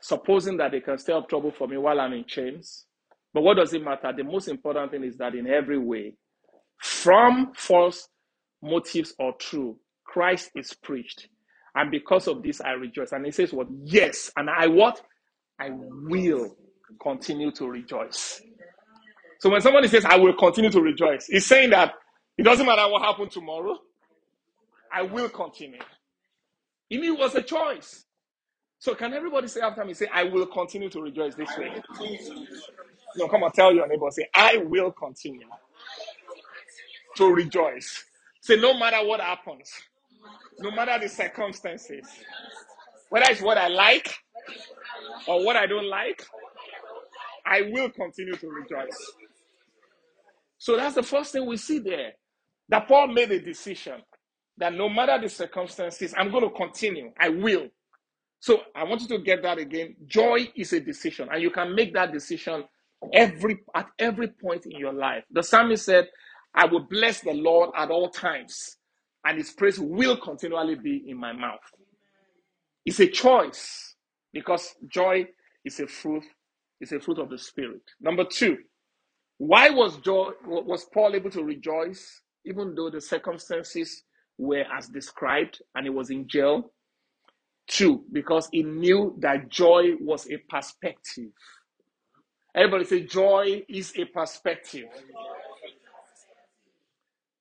supposing 0.00 0.56
that 0.58 0.72
they 0.72 0.80
can 0.80 0.98
stir 0.98 1.16
up 1.18 1.28
trouble 1.28 1.52
for 1.52 1.68
me 1.68 1.76
while 1.76 2.00
I'm 2.00 2.12
in 2.12 2.24
chains. 2.26 2.86
But 3.32 3.42
what 3.42 3.56
does 3.56 3.72
it 3.74 3.82
matter? 3.82 4.12
The 4.16 4.24
most 4.24 4.48
important 4.48 4.92
thing 4.92 5.04
is 5.04 5.16
that 5.18 5.34
in 5.34 5.46
every 5.46 5.78
way, 5.78 6.14
from 6.80 7.52
false 7.56 8.08
motives 8.62 9.14
or 9.18 9.34
true, 9.38 9.78
Christ 10.04 10.50
is 10.54 10.72
preached. 10.74 11.28
And 11.74 11.90
because 11.90 12.28
of 12.28 12.42
this, 12.42 12.60
I 12.60 12.72
rejoice. 12.72 13.12
And 13.12 13.24
he 13.24 13.32
says, 13.32 13.52
What? 13.52 13.66
Yes. 13.84 14.30
And 14.36 14.48
I 14.48 14.68
what? 14.68 15.00
I 15.58 15.70
will 15.72 16.56
continue 17.02 17.50
to 17.52 17.66
rejoice. 17.66 18.40
So 19.40 19.50
when 19.50 19.60
somebody 19.60 19.88
says, 19.88 20.04
I 20.04 20.16
will 20.16 20.34
continue 20.34 20.70
to 20.70 20.80
rejoice, 20.80 21.26
he's 21.26 21.46
saying 21.46 21.70
that 21.70 21.92
it 22.38 22.44
doesn't 22.44 22.64
matter 22.66 22.88
what 22.90 23.02
happened 23.02 23.30
tomorrow, 23.30 23.76
I 24.92 25.02
will 25.02 25.28
continue. 25.28 25.80
It 26.90 27.18
was 27.18 27.34
a 27.34 27.42
choice. 27.42 28.04
So 28.78 28.94
can 28.94 29.14
everybody 29.14 29.48
say 29.48 29.60
after 29.62 29.84
me, 29.84 29.94
say, 29.94 30.08
I 30.12 30.24
will 30.24 30.46
continue 30.46 30.90
to 30.90 31.00
rejoice 31.00 31.34
this 31.34 31.50
way? 31.56 31.72
No, 33.16 33.28
come 33.28 33.42
on, 33.44 33.52
tell 33.52 33.72
your 33.72 33.88
neighbor, 33.88 34.10
say, 34.10 34.28
I 34.34 34.58
will 34.58 34.92
continue 34.92 35.46
to 37.16 37.32
rejoice. 37.32 38.04
Say, 38.40 38.56
no 38.56 38.78
matter 38.78 39.06
what 39.06 39.20
happens, 39.20 39.70
no 40.58 40.70
matter 40.70 40.98
the 41.00 41.08
circumstances, 41.08 42.06
whether 43.10 43.26
it's 43.30 43.40
what 43.40 43.56
I 43.58 43.68
like 43.68 44.14
or 45.26 45.44
what 45.44 45.56
I 45.56 45.66
don't 45.66 45.88
like, 45.88 46.22
I 47.46 47.62
will 47.72 47.90
continue 47.90 48.34
to 48.34 48.48
rejoice. 48.48 49.12
So 50.58 50.76
that's 50.76 50.94
the 50.94 51.02
first 51.02 51.32
thing 51.32 51.46
we 51.46 51.56
see 51.56 51.78
there. 51.78 52.12
That 52.70 52.88
Paul 52.88 53.08
made 53.08 53.30
a 53.30 53.40
decision 53.40 54.02
that 54.58 54.74
no 54.74 54.88
matter 54.88 55.18
the 55.20 55.28
circumstances, 55.28 56.14
I'm 56.16 56.30
going 56.30 56.44
to 56.44 56.50
continue. 56.56 57.12
I 57.20 57.30
will. 57.30 57.68
So 58.40 58.60
I 58.76 58.84
want 58.84 59.02
you 59.02 59.08
to 59.08 59.18
get 59.20 59.42
that 59.42 59.58
again. 59.58 59.96
Joy 60.06 60.50
is 60.56 60.72
a 60.72 60.80
decision, 60.80 61.28
and 61.32 61.42
you 61.42 61.50
can 61.50 61.74
make 61.74 61.94
that 61.94 62.12
decision 62.12 62.64
every 63.12 63.58
at 63.74 63.88
every 63.98 64.28
point 64.28 64.66
in 64.66 64.72
your 64.78 64.92
life. 64.94 65.24
The 65.32 65.42
psalmist 65.42 65.86
said, 65.86 66.08
I 66.54 66.66
will 66.66 66.86
bless 66.90 67.20
the 67.20 67.34
Lord 67.34 67.70
at 67.76 67.90
all 67.90 68.10
times, 68.10 68.78
and 69.24 69.38
his 69.38 69.52
praise 69.52 69.80
will 69.80 70.16
continually 70.18 70.76
be 70.76 71.04
in 71.08 71.18
my 71.18 71.32
mouth. 71.32 71.60
It's 72.86 73.00
a 73.00 73.08
choice 73.08 73.94
because 74.32 74.74
joy 74.88 75.26
is 75.64 75.80
a 75.80 75.86
fruit, 75.86 76.24
is 76.80 76.92
a 76.92 77.00
fruit 77.00 77.18
of 77.18 77.30
the 77.30 77.38
spirit. 77.38 77.82
Number 78.00 78.24
two, 78.24 78.58
why 79.38 79.70
was 79.70 79.98
joy 79.98 80.32
was 80.46 80.86
Paul 80.94 81.14
able 81.16 81.30
to 81.30 81.44
rejoice 81.44 82.22
even 82.46 82.74
though 82.74 82.90
the 82.90 83.00
circumstances 83.00 84.04
were 84.38 84.64
as 84.76 84.88
described 84.88 85.60
and 85.74 85.86
he 85.86 85.90
was 85.90 86.10
in 86.10 86.28
jail? 86.28 86.72
Two, 87.66 88.04
because 88.12 88.48
he 88.52 88.62
knew 88.62 89.16
that 89.20 89.48
joy 89.48 89.92
was 90.00 90.30
a 90.30 90.36
perspective. 90.50 91.30
Everybody 92.54 92.84
say 92.84 93.00
joy 93.04 93.62
is 93.68 93.92
a 93.96 94.04
perspective. 94.04 94.86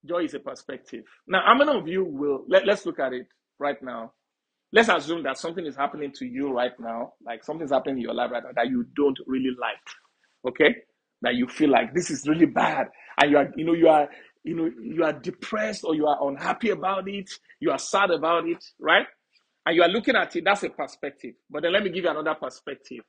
Joy 0.06 0.24
is 0.24 0.34
a 0.34 0.40
perspective. 0.40 1.04
Now, 1.28 1.44
how 1.46 1.56
many 1.56 1.78
of 1.78 1.88
you 1.88 2.04
will 2.04 2.44
let, 2.48 2.66
let's 2.66 2.86
look 2.86 3.00
at 3.00 3.14
it 3.14 3.28
right 3.60 3.82
now? 3.82 4.14
Let's 4.72 4.90
assume 4.90 5.24
that 5.24 5.38
something 5.38 5.66
is 5.66 5.76
happening 5.76 6.12
to 6.14 6.26
you 6.26 6.52
right 6.52 6.78
now, 6.80 7.14
like 7.24 7.44
something's 7.44 7.72
happening 7.72 7.98
in 7.98 8.02
your 8.02 8.16
life 8.16 8.32
right 8.32 8.44
now 8.44 8.50
that 8.56 8.70
you 8.70 8.86
don't 8.96 9.18
really 9.28 9.52
like. 9.60 10.52
Okay? 10.54 10.76
That 11.22 11.36
you 11.36 11.48
feel 11.48 11.70
like 11.70 11.94
this 11.94 12.10
is 12.10 12.28
really 12.28 12.48
bad. 12.48 12.88
And 13.22 13.32
you 13.32 13.38
are, 13.38 13.48
you 13.56 13.66
know, 13.66 13.74
you 13.74 13.88
are, 13.88 14.10
you 14.44 14.56
know, 14.56 14.70
you 14.82 15.04
are 15.04 15.14
depressed 15.14 15.84
or 15.84 15.96
you 15.96 16.08
are 16.08 16.28
unhappy 16.30 16.70
about 16.70 17.08
it, 17.08 17.30
you 17.60 17.72
are 17.72 17.80
sad 17.80 18.12
about 18.12 18.48
it, 18.48 18.64
right? 18.80 19.06
And 19.66 19.76
you 19.76 19.84
are 19.84 19.90
looking 19.90 20.16
at 20.16 20.36
it, 20.36 20.44
that's 20.46 20.64
a 20.64 20.70
perspective. 20.70 21.36
But 21.50 21.64
then 21.64 21.74
let 21.74 21.84
me 21.84 21.90
give 21.90 22.04
you 22.04 22.10
another 22.10 22.36
perspective. 22.36 23.04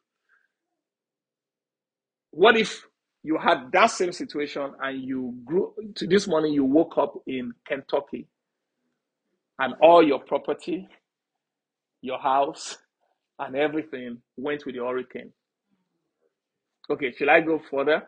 What 2.31 2.57
if 2.57 2.85
you 3.23 3.39
had 3.39 3.73
that 3.73 3.87
same 3.91 4.13
situation 4.13 4.73
and 4.81 5.03
you 5.03 5.35
grew 5.45 5.73
to 5.97 6.07
this 6.07 6.29
morning 6.29 6.53
you 6.53 6.65
woke 6.65 6.99
up 6.99 7.15
in 7.27 7.53
Kentucky 7.67 8.29
and 9.59 9.75
all 9.81 10.03
your 10.07 10.21
property, 10.21 10.87
your 12.03 12.19
house, 12.19 12.77
and 13.39 13.57
everything 13.57 14.19
went 14.37 14.67
with 14.67 14.75
the 14.75 14.83
hurricane. 14.83 15.33
Okay, 16.91 17.13
should 17.13 17.29
I 17.31 17.41
go 17.41 17.61
further? 17.71 18.03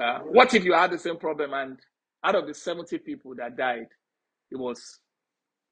Uh, 0.00 0.20
what 0.20 0.54
if 0.54 0.64
you 0.64 0.74
had 0.74 0.92
the 0.92 0.98
same 0.98 1.16
problem 1.18 1.54
and 1.54 1.78
out 2.24 2.36
of 2.36 2.46
the 2.46 2.54
70 2.54 2.98
people 2.98 3.34
that 3.36 3.56
died, 3.56 3.88
it 4.50 4.56
was 4.58 5.00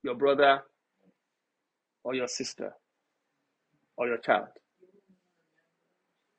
your 0.03 0.15
brother 0.17 0.61
or 2.05 2.15
your 2.15 2.29
sister 2.29 2.73
or 3.97 4.09
your 4.09 4.19
child? 4.19 4.49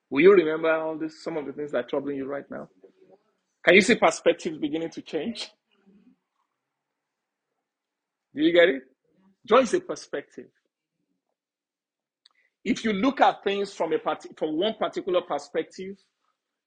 Will 0.09 0.21
you 0.21 0.33
remember 0.33 0.71
all 0.71 0.97
this, 0.97 1.23
some 1.23 1.37
of 1.37 1.45
the 1.45 1.53
things 1.53 1.71
that 1.71 1.85
are 1.85 1.87
troubling 1.89 2.17
you 2.17 2.25
right 2.27 2.49
now? 2.51 2.69
Can 3.65 3.75
you 3.75 3.81
see 3.81 3.95
perspectives 3.95 4.57
beginning 4.59 4.91
to 4.91 5.01
change? 5.01 5.49
Do 8.35 8.43
you 8.43 8.53
get 8.53 8.69
it? 8.69 8.83
Joy 9.47 9.59
is 9.59 9.73
a 9.73 9.81
perspective. 9.81 10.47
If 12.65 12.83
you 12.85 12.93
look 12.93 13.21
at 13.21 13.43
things 13.43 13.73
from 13.73 13.93
a 13.93 13.99
part- 13.99 14.27
from 14.37 14.57
one 14.57 14.75
particular 14.75 15.21
perspective, 15.21 15.97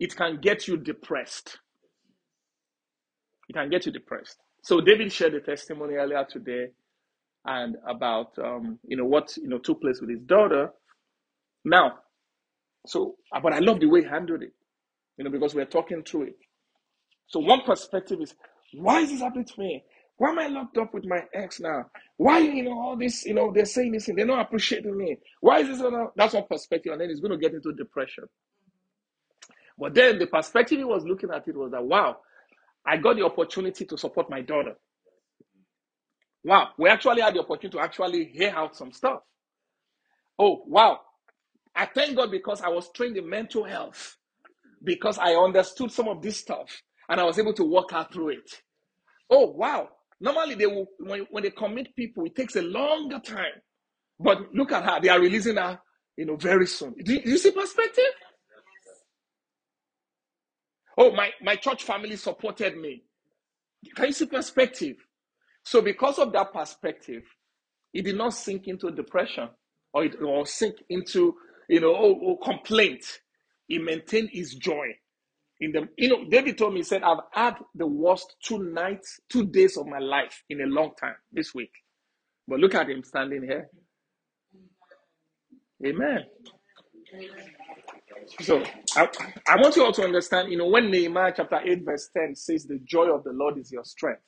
it 0.01 0.17
can 0.17 0.41
get 0.41 0.69
you 0.69 0.79
depressed. 0.79 1.59
It 3.49 3.55
can 3.55 3.71
get 3.71 3.87
you 3.87 3.93
depressed. 3.93 4.39
So 4.63 4.81
David 4.81 5.13
shared 5.13 5.35
a 5.35 5.41
testimony 5.41 5.95
earlier 5.95 6.27
today, 6.29 6.69
and 7.45 7.77
about 7.89 8.39
um, 8.39 8.79
you 8.85 8.97
know 8.97 9.07
what 9.07 9.37
you 9.37 9.49
know 9.49 9.59
took 9.59 9.81
place 9.81 10.01
with 10.01 10.11
his 10.11 10.21
daughter. 10.23 10.71
Now, 11.65 11.99
so, 12.87 13.17
but 13.43 13.53
I 13.53 13.59
love 13.61 13.81
the 13.81 13.87
way 13.87 14.03
he 14.03 14.09
handled 14.09 14.43
it, 14.43 14.53
you 15.19 15.25
know, 15.25 15.31
because 15.31 15.55
we're 15.55 15.67
talking 15.67 16.03
through 16.03 16.25
it. 16.25 16.37
So 17.29 17.41
one 17.41 17.63
perspective 17.63 18.19
is, 18.23 18.35
why 18.75 19.01
is 19.01 19.11
this 19.11 19.21
happening 19.21 19.45
to 19.47 19.61
me? 19.61 19.85
Why 20.17 20.31
am 20.31 20.39
I 20.39 20.49
locked 20.49 20.79
up 20.79 20.95
with 20.95 21.05
my 21.07 21.21
ex 21.35 21.61
now? 21.61 21.87
Why, 22.17 22.39
you 22.41 22.65
know, 22.65 22.79
all 22.79 22.97
this, 22.97 23.25
you 23.25 23.35
know, 23.35 23.53
they're 23.55 23.65
saying 23.67 23.93
this 23.93 24.09
and 24.09 24.19
they're 24.19 24.27
not 24.27 24.47
appreciating 24.47 24.97
me. 24.97 25.17
Why 25.41 25.61
is 25.61 25.69
this? 25.69 25.83
That's 26.17 26.35
one 26.35 26.45
perspective. 26.51 26.93
And 26.93 27.01
then 27.01 27.09
he's 27.09 27.21
going 27.21 27.33
to 27.33 27.39
get 27.39 27.55
into 27.55 27.73
depression. 27.73 28.25
But 29.81 29.95
then 29.95 30.19
the 30.19 30.27
perspective 30.27 30.79
he 30.79 30.85
was 30.85 31.05
looking 31.05 31.31
at 31.31 31.49
it 31.49 31.57
was 31.57 31.73
that, 31.73 31.85
wow, 31.85 32.19
I 32.87 32.99
got 32.99 33.17
the 33.17 33.25
opportunity 33.25 33.87
to 33.87 33.99
support 33.99 34.31
my 34.31 34.43
daughter. 34.43 34.75
Wow, 36.45 36.71
we 36.79 36.91
actually 36.91 37.23
had 37.23 37.35
the 37.35 37.41
opportunity 37.41 37.79
to 37.79 37.85
actually 37.85 38.27
hear 38.27 38.51
out 38.51 38.77
some 38.77 38.93
stuff. 38.93 39.21
Oh, 40.39 40.63
wow, 40.67 41.01
I 41.75 41.87
thank 41.87 42.17
God 42.17 42.31
because 42.31 42.63
I 42.63 42.69
was 42.69 42.91
trained 42.93 43.17
in 43.17 43.29
mental 43.29 43.65
health, 43.65 44.17
because 44.83 45.19
I 45.19 45.35
understood 45.35 45.93
some 45.93 46.09
of 46.09 46.23
this 46.23 46.39
stuff 46.39 46.83
and 47.09 47.21
I 47.21 47.25
was 47.25 47.39
able 47.39 47.55
to 47.55 47.65
walk 47.65 47.93
out 47.93 48.13
through 48.13 48.31
it. 48.31 48.63
Oh, 49.31 49.49
wow. 49.53 49.89
Normally, 50.21 50.55
they 50.57 50.67
will, 50.67 50.87
when, 50.99 51.27
when 51.31 51.43
they 51.45 51.51
commit 51.51 51.95
people, 51.97 52.25
it 52.27 52.37
takes 52.37 52.57
a 52.57 52.63
longer 52.63 53.19
time. 53.21 53.63
But 54.19 54.55
look 54.55 54.73
at 54.73 54.85
her, 54.85 55.01
they 55.01 55.09
are 55.09 55.21
releasing 55.21 55.57
her, 55.57 55.81
you 56.17 56.27
know, 56.27 56.37
very 56.37 56.67
soon. 56.67 56.95
Do 57.03 57.15
you, 57.15 57.23
do 57.23 57.31
you 57.31 57.39
see 57.39 57.51
perspective? 57.53 58.05
Oh, 60.99 61.13
my, 61.13 61.31
my 61.43 61.57
church 61.57 61.85
family 61.85 62.17
supported 62.17 62.77
me. 62.77 63.05
Can 63.95 64.07
you 64.07 64.13
see 64.13 64.27
perspective? 64.27 64.97
So, 65.65 65.83
because 65.83 66.19
of 66.19 66.33
that 66.33 66.53
perspective, 66.53 67.23
it 67.95 68.05
did 68.05 68.17
not 68.17 68.35
sink 68.35 68.69
into 68.69 68.91
depression 68.91 69.49
or, 69.93 70.05
it, 70.05 70.21
or 70.23 70.47
sink 70.47 70.77
into 70.89 71.35
you 71.71 71.81
know, 71.81 71.95
oh, 71.97 72.21
oh, 72.23 72.37
complaint. 72.37 73.05
He 73.69 73.79
maintained 73.79 74.31
his 74.33 74.55
joy. 74.55 74.89
In 75.61 75.73
the, 75.73 75.89
you 75.97 76.09
know, 76.09 76.25
David 76.29 76.59
told 76.59 76.73
me, 76.75 76.81
he 76.81 76.85
said, 76.85 77.03
I've 77.03 77.19
had 77.33 77.57
the 77.75 77.87
worst 77.87 78.35
two 78.43 78.59
nights, 78.59 79.21
two 79.29 79.47
days 79.47 79.77
of 79.77 79.87
my 79.87 79.99
life 80.01 80.43
in 80.51 80.61
a 80.61 80.67
long 80.67 80.93
time 81.01 81.15
this 81.33 81.55
week. 81.55 81.71
But 82.49 82.59
look 82.59 82.75
at 82.75 82.91
him 82.91 83.05
standing 83.05 83.43
here. 83.43 83.69
Amen. 85.87 86.25
So 88.41 88.63
I, 88.97 89.09
I 89.49 89.57
want 89.57 89.77
you 89.77 89.85
all 89.85 89.93
to 89.93 90.05
understand, 90.05 90.51
you 90.53 90.59
know, 90.59 90.69
when 90.69 90.91
Nehemiah 90.91 91.33
chapter 91.37 91.61
8, 91.65 91.85
verse 91.85 92.09
10 92.17 92.35
says 92.37 92.65
the 92.67 92.79
joy 92.85 93.15
of 93.15 93.25
the 93.25 93.33
Lord 93.33 93.59
is 93.59 93.73
your 93.73 93.85
strength. 93.85 94.23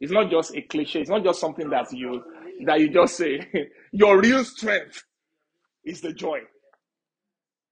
It's 0.00 0.12
not 0.12 0.30
just 0.30 0.54
a 0.56 0.62
cliche, 0.62 1.00
it's 1.02 1.10
not 1.10 1.24
just 1.24 1.40
something 1.40 1.70
that 1.70 1.92
you 1.92 2.22
that 2.66 2.80
you 2.80 2.90
just 2.90 3.16
say. 3.16 3.40
your 3.92 4.20
real 4.20 4.44
strength 4.44 5.04
is 5.84 6.00
the 6.00 6.12
joy. 6.12 6.40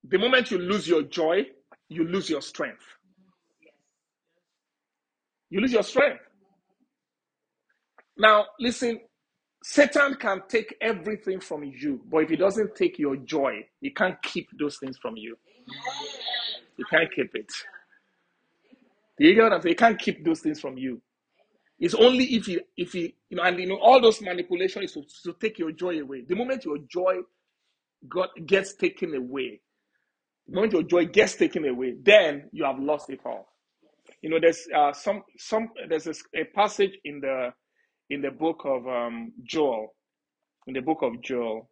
The 0.09 0.19
moment 0.19 0.51
you 0.51 0.59
lose 0.59 0.89
your 0.89 1.03
joy, 1.03 1.47
you 1.89 2.05
lose 2.05 2.31
your 2.31 2.43
strength. 2.43 2.85
You 5.51 5.61
lose 5.61 5.73
your 5.73 5.85
strength. 5.85 6.21
Now, 8.19 8.47
listen, 8.61 9.01
Satan 9.65 10.17
can 10.17 10.43
take 10.49 10.75
everything 10.81 11.41
from 11.41 11.65
you, 11.65 12.03
but 12.11 12.19
if 12.19 12.31
he 12.31 12.37
doesn't 12.37 12.77
take 12.77 12.99
your 12.99 13.17
joy, 13.17 13.67
he 13.81 13.91
can't 13.91 14.21
keep 14.23 14.49
those 14.59 14.79
things 14.79 14.99
from 14.99 15.17
you. 15.17 15.37
He 16.77 16.85
can't 16.91 17.13
keep 17.15 17.35
it. 17.35 17.53
You 19.19 19.35
get 19.35 19.43
what 19.45 19.53
I'm 19.55 19.63
saying? 19.63 19.73
He 19.73 19.77
can't 19.77 19.99
keep 19.99 20.25
those 20.25 20.41
things 20.41 20.61
from 20.61 20.79
you. 20.79 21.03
It's 21.81 21.95
only 21.95 22.25
if 22.25 22.49
you 22.49 22.61
if 22.77 22.93
he, 22.93 23.17
you 23.31 23.37
know, 23.37 23.45
and 23.45 23.59
you 23.59 23.67
know, 23.69 23.79
all 23.79 24.01
those 24.01 24.21
manipulations 24.23 24.93
to, 24.93 25.03
to 25.25 25.37
take 25.41 25.59
your 25.59 25.73
joy 25.73 26.01
away. 26.01 26.23
The 26.29 26.37
moment 26.37 26.65
your 26.65 26.79
joy 26.91 27.19
got 28.09 28.31
gets 28.47 28.75
taken 28.75 29.15
away, 29.15 29.61
the 30.49 30.55
moment 30.55 30.73
your 30.75 30.85
joy 30.85 31.07
gets 31.07 31.37
taken 31.37 31.67
away, 31.67 31.95
then 32.03 32.49
you 32.53 32.65
have 32.65 32.79
lost 32.81 33.11
it 33.11 33.21
all. 33.25 33.49
You 34.23 34.31
know, 34.31 34.41
there's 34.41 34.67
uh, 34.77 34.93
some 34.93 35.23
some 35.39 35.71
there's 35.89 36.07
a, 36.09 36.15
a 36.37 36.45
passage 36.55 36.99
in 37.05 37.21
the 37.21 37.51
in 38.11 38.23
the 38.23 38.31
book 38.31 38.63
of 38.65 38.87
um, 38.89 39.33
Joel, 39.45 39.95
in 40.67 40.75
the 40.75 40.81
book 40.81 41.01
of 41.03 41.21
Joel, 41.23 41.71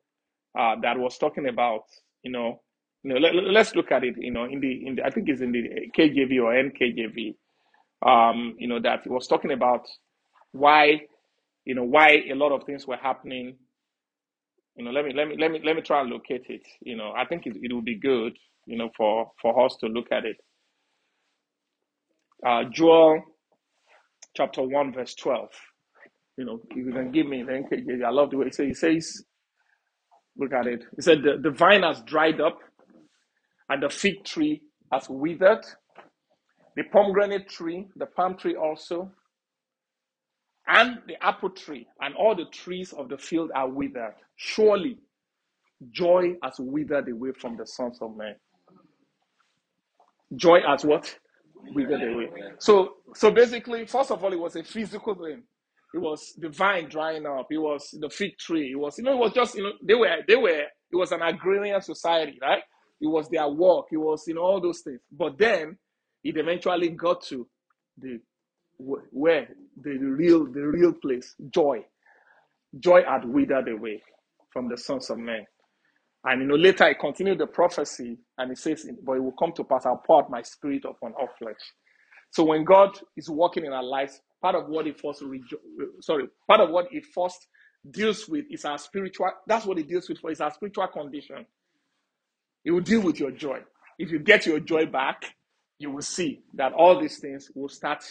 uh, 0.58 0.76
that 0.82 0.98
was 0.98 1.18
talking 1.18 1.48
about, 1.48 1.82
you 2.22 2.32
know, 2.32 2.60
you 3.04 3.14
know, 3.14 3.20
let, 3.20 3.34
let's 3.34 3.74
look 3.74 3.92
at 3.92 4.04
it, 4.04 4.16
you 4.18 4.32
know, 4.32 4.44
in 4.44 4.60
the, 4.60 4.86
in 4.86 4.96
the, 4.96 5.04
I 5.04 5.10
think 5.10 5.28
it's 5.28 5.40
in 5.40 5.52
the 5.52 5.62
KJV 5.96 6.42
or 6.42 6.52
NKJV, 6.54 7.34
um, 8.06 8.56
you 8.58 8.68
know, 8.68 8.80
that 8.80 9.06
it 9.06 9.10
was 9.12 9.26
talking 9.28 9.52
about 9.52 9.86
why, 10.52 11.02
you 11.64 11.74
know, 11.74 11.84
why 11.84 12.22
a 12.30 12.34
lot 12.34 12.52
of 12.52 12.64
things 12.64 12.86
were 12.86 12.96
happening. 12.96 13.56
You 14.76 14.84
know, 14.84 14.92
let 14.92 15.04
me, 15.04 15.12
let 15.14 15.28
me, 15.28 15.36
let 15.38 15.50
me, 15.52 15.60
let 15.64 15.76
me 15.76 15.82
try 15.82 16.00
and 16.02 16.10
locate 16.10 16.46
it. 16.48 16.62
You 16.82 16.96
know, 16.96 17.12
I 17.16 17.26
think 17.26 17.46
it, 17.46 17.56
it 17.62 17.72
will 17.72 17.82
be 17.82 17.98
good, 17.98 18.34
you 18.66 18.78
know, 18.78 18.90
for, 18.96 19.32
for 19.42 19.64
us 19.64 19.76
to 19.80 19.86
look 19.88 20.06
at 20.12 20.24
it. 20.26 20.36
Uh, 22.46 22.64
Joel 22.72 23.22
chapter 24.36 24.62
1, 24.62 24.94
verse 24.94 25.14
12. 25.16 25.48
You 26.38 26.44
know, 26.46 26.60
if 26.70 26.76
you 26.76 26.92
can 26.92 27.12
give 27.12 27.26
me 27.26 27.42
the 27.44 27.52
NKJV, 27.52 28.04
I 28.04 28.10
love 28.10 28.30
the 28.30 28.38
way 28.38 28.46
he 28.46 28.52
says, 28.52 28.66
he 28.68 28.74
says, 28.74 29.24
look 30.38 30.52
at 30.52 30.66
it. 30.66 30.84
He 30.96 31.02
said, 31.02 31.22
the, 31.22 31.38
the 31.42 31.50
vine 31.50 31.82
has 31.82 32.02
dried 32.02 32.40
up 32.40 32.58
and 33.70 33.82
the 33.82 33.90
fig 33.90 34.24
tree 34.24 34.62
has 34.92 35.08
withered, 35.08 35.64
the 36.76 36.84
pomegranate 36.84 37.48
tree, 37.48 37.86
the 37.96 38.06
palm 38.06 38.36
tree 38.36 38.56
also, 38.56 39.10
and 40.68 40.98
the 41.06 41.14
apple 41.24 41.50
tree, 41.50 41.86
and 42.00 42.14
all 42.16 42.34
the 42.34 42.46
trees 42.46 42.92
of 42.92 43.08
the 43.08 43.18
field 43.18 43.50
are 43.54 43.68
withered. 43.68 44.14
Surely 44.36 44.98
joy 45.92 46.34
has 46.42 46.54
withered 46.58 47.08
away 47.08 47.32
from 47.38 47.56
the 47.56 47.66
sons 47.66 47.98
of 48.00 48.16
men. 48.16 48.34
Joy 50.36 50.60
has 50.66 50.84
what? 50.84 51.16
Withered 51.74 52.02
away. 52.02 52.28
So, 52.58 52.94
so 53.14 53.30
basically, 53.30 53.86
first 53.86 54.10
of 54.10 54.24
all, 54.24 54.32
it 54.32 54.40
was 54.40 54.56
a 54.56 54.64
physical 54.64 55.14
thing. 55.14 55.42
It 55.94 55.98
was 55.98 56.34
the 56.38 56.50
vine 56.50 56.88
drying 56.88 57.26
up. 57.26 57.46
It 57.50 57.58
was 57.58 57.90
the 58.00 58.10
fig 58.10 58.38
tree. 58.38 58.72
It 58.72 58.76
was, 58.76 58.98
you 58.98 59.04
know, 59.04 59.12
it 59.12 59.18
was 59.18 59.32
just, 59.32 59.54
you 59.56 59.64
know, 59.64 59.72
they 59.82 59.94
were, 59.94 60.16
they 60.28 60.36
were, 60.36 60.50
it 60.50 60.96
was 60.96 61.12
an 61.12 61.22
agrarian 61.22 61.80
society, 61.82 62.38
right? 62.42 62.62
It 63.00 63.08
was 63.08 63.28
their 63.30 63.48
work. 63.48 63.86
It 63.92 63.98
was, 63.98 64.28
in 64.28 64.38
all 64.38 64.60
those 64.60 64.80
things. 64.82 65.00
But 65.12 65.38
then 65.38 65.78
it 66.24 66.36
eventually 66.38 66.90
got 66.90 67.22
to 67.26 67.48
the 67.98 68.20
where 69.12 69.48
the 69.82 69.92
real, 69.98 70.46
the 70.46 70.60
real 70.62 70.92
place, 70.94 71.34
joy. 71.50 71.84
Joy 72.80 73.02
had 73.08 73.24
withered 73.26 73.68
away 73.68 74.02
from 74.52 74.68
the 74.68 74.78
sons 74.78 75.10
of 75.10 75.18
men. 75.18 75.46
And 76.24 76.42
you 76.42 76.48
know, 76.48 76.56
later 76.56 76.84
I 76.84 76.94
continued 76.94 77.38
the 77.38 77.46
prophecy 77.48 78.18
and 78.38 78.52
it 78.52 78.58
says, 78.58 78.86
But 79.04 79.14
it 79.14 79.20
will 79.24 79.32
come 79.32 79.52
to 79.54 79.64
pass, 79.64 79.86
I'll 79.86 80.02
pour 80.06 80.24
out 80.24 80.30
my 80.30 80.42
spirit 80.42 80.84
upon 80.84 81.14
all 81.14 81.28
flesh. 81.38 81.56
So 82.32 82.44
when 82.44 82.64
God 82.64 82.98
is 83.16 83.30
working 83.30 83.66
in 83.66 83.72
our 83.72 83.84
lives, 83.84 84.20
part 84.42 84.56
of 84.56 84.68
what 84.68 84.86
he 84.86 84.92
first 84.92 85.22
rejo- 85.22 85.60
sorry, 86.02 86.28
part 86.48 86.60
of 86.60 86.70
what 86.70 86.86
it 86.92 87.04
first 87.14 87.48
deals 87.90 88.28
with 88.28 88.46
is 88.50 88.64
our 88.64 88.78
spiritual. 88.78 89.30
That's 89.46 89.66
what 89.66 89.78
he 89.78 89.84
deals 89.84 90.08
with 90.08 90.18
for 90.20 90.30
is 90.32 90.40
our 90.40 90.52
spiritual 90.52 90.88
condition. 90.88 91.46
It 92.66 92.72
will 92.72 92.82
deal 92.82 93.02
with 93.02 93.20
your 93.20 93.32
joy. 93.32 93.60
If 94.00 94.12
you 94.12 94.20
get 94.20 94.46
your 94.46 94.60
joy 94.60 94.86
back, 94.86 95.24
you 95.80 95.92
will 95.92 96.02
see 96.02 96.42
that 96.56 96.74
all 96.74 97.00
these 97.00 97.20
things 97.20 97.50
will 97.56 97.70
start 97.70 98.04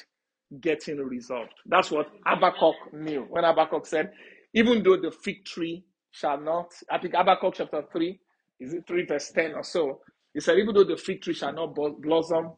getting 0.61 0.99
resolved. 0.99 1.53
That's 1.67 1.91
what 1.91 2.07
Habakkuk 2.27 2.75
knew 2.93 3.23
when 3.29 3.45
Habakkuk 3.45 3.87
said, 3.87 4.13
even 4.55 4.83
though 4.83 4.97
the 4.97 5.11
fig 5.11 5.45
tree 5.45 5.85
shall 6.11 6.41
not, 6.41 6.73
I 6.91 6.99
think 6.99 7.15
Habakkuk 7.15 7.55
chapter 7.57 7.83
3, 7.93 8.19
is 8.61 8.73
it 8.75 8.85
3 8.87 9.07
verse 9.07 9.31
10 9.31 9.55
or 9.55 9.63
so? 9.63 10.01
He 10.35 10.41
said, 10.41 10.59
even 10.59 10.75
though 10.75 10.85
the 10.85 10.97
fig 10.97 11.23
tree 11.23 11.35
shall 11.35 11.53
not 11.53 11.75
blossom, 12.03 12.53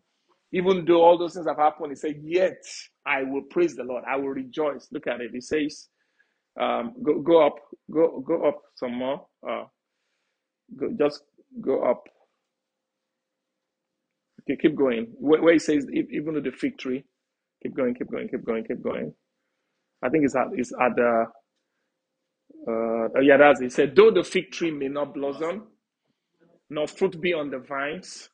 even 0.53 0.85
though 0.85 1.03
all 1.03 1.19
those 1.19 1.35
things 1.35 1.47
have 1.47 1.57
happened, 1.57 1.91
he 1.91 1.97
said, 1.97 2.17
Yet 2.23 2.63
I 3.07 3.23
will 3.23 3.43
praise 3.43 3.75
the 3.75 3.85
Lord. 3.85 4.05
I 4.09 4.17
will 4.17 4.29
rejoice. 4.29 4.89
Look 4.93 5.07
at 5.07 5.21
it. 5.21 5.31
He 5.33 5.41
says, 5.41 5.89
um, 6.59 6.95
go, 7.03 7.21
go 7.21 7.45
up, 7.47 7.55
go, 7.91 8.21
go 8.25 8.47
up 8.47 8.61
some 8.77 8.95
more. 8.95 9.25
Uh, 9.47 9.65
go, 10.77 10.89
just 10.99 11.23
go 11.61 11.83
up. 11.83 12.03
Okay, 14.43 14.57
keep 14.61 14.75
going. 14.77 15.07
Where, 15.19 15.41
where 15.41 15.53
he 15.53 15.59
says, 15.59 15.85
even 16.11 16.35
though 16.35 16.41
the 16.41 16.51
fig 16.51 16.77
tree, 16.79 17.05
keep 17.63 17.75
going, 17.75 17.95
keep 17.95 18.11
going, 18.11 18.29
keep 18.29 18.45
going, 18.45 18.65
keep 18.65 18.83
going. 18.83 19.13
I 20.03 20.09
think 20.09 20.25
it's 20.25 20.35
at, 20.35 20.47
it's 20.53 20.73
at 20.73 20.95
the, 20.95 21.25
uh, 22.67 23.19
yeah, 23.21 23.37
that's 23.37 23.61
it. 23.61 23.65
He 23.65 23.69
said, 23.71 23.95
though 23.95 24.11
the 24.11 24.23
fig 24.23 24.51
tree 24.51 24.71
may 24.71 24.89
not 24.89 25.13
blossom, 25.15 25.67
nor 26.69 26.87
fruit 26.87 27.21
be 27.21 27.33
on 27.33 27.51
the 27.51 27.59
vines, 27.59 28.29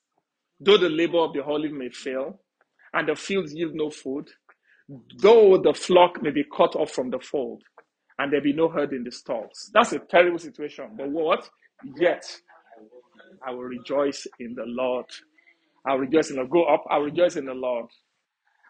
Though 0.62 0.78
the 0.78 0.90
labor 0.90 1.20
of 1.20 1.34
the 1.34 1.44
olive 1.44 1.72
may 1.74 1.90
fail, 1.90 2.40
and 2.94 3.10
the 3.10 3.16
fields 3.16 3.54
yield 3.56 3.76
no 3.76 3.90
food, 3.90 4.30
though 5.20 5.58
the 5.58 5.74
flock 5.74 6.22
may 6.22 6.32
be 6.32 6.46
cut 6.56 6.76
off 6.76 6.92
from 6.92 7.12
the 7.12 7.20
fold, 7.20 7.64
and 8.20 8.34
there 8.34 8.42
be 8.42 8.54
no 8.54 8.70
herd 8.70 8.94
in 8.94 9.04
the 9.04 9.12
stalls. 9.12 9.72
That's 9.74 9.94
a 9.94 10.00
terrible 10.00 10.40
situation. 10.40 10.92
But 10.98 11.10
what? 11.12 11.50
Yet 11.98 12.26
I 13.46 13.52
will 13.52 13.64
rejoice 13.64 14.28
in 14.40 14.56
the 14.56 14.66
Lord. 14.66 15.06
I'll 15.88 16.00
rejoice 16.00 16.32
in 16.32 16.38
the 16.38 16.46
go 16.46 16.66
up. 16.66 16.84
I'll 16.90 17.02
rejoice 17.02 17.36
in 17.38 17.46
the 17.46 17.54
Lord. 17.56 17.88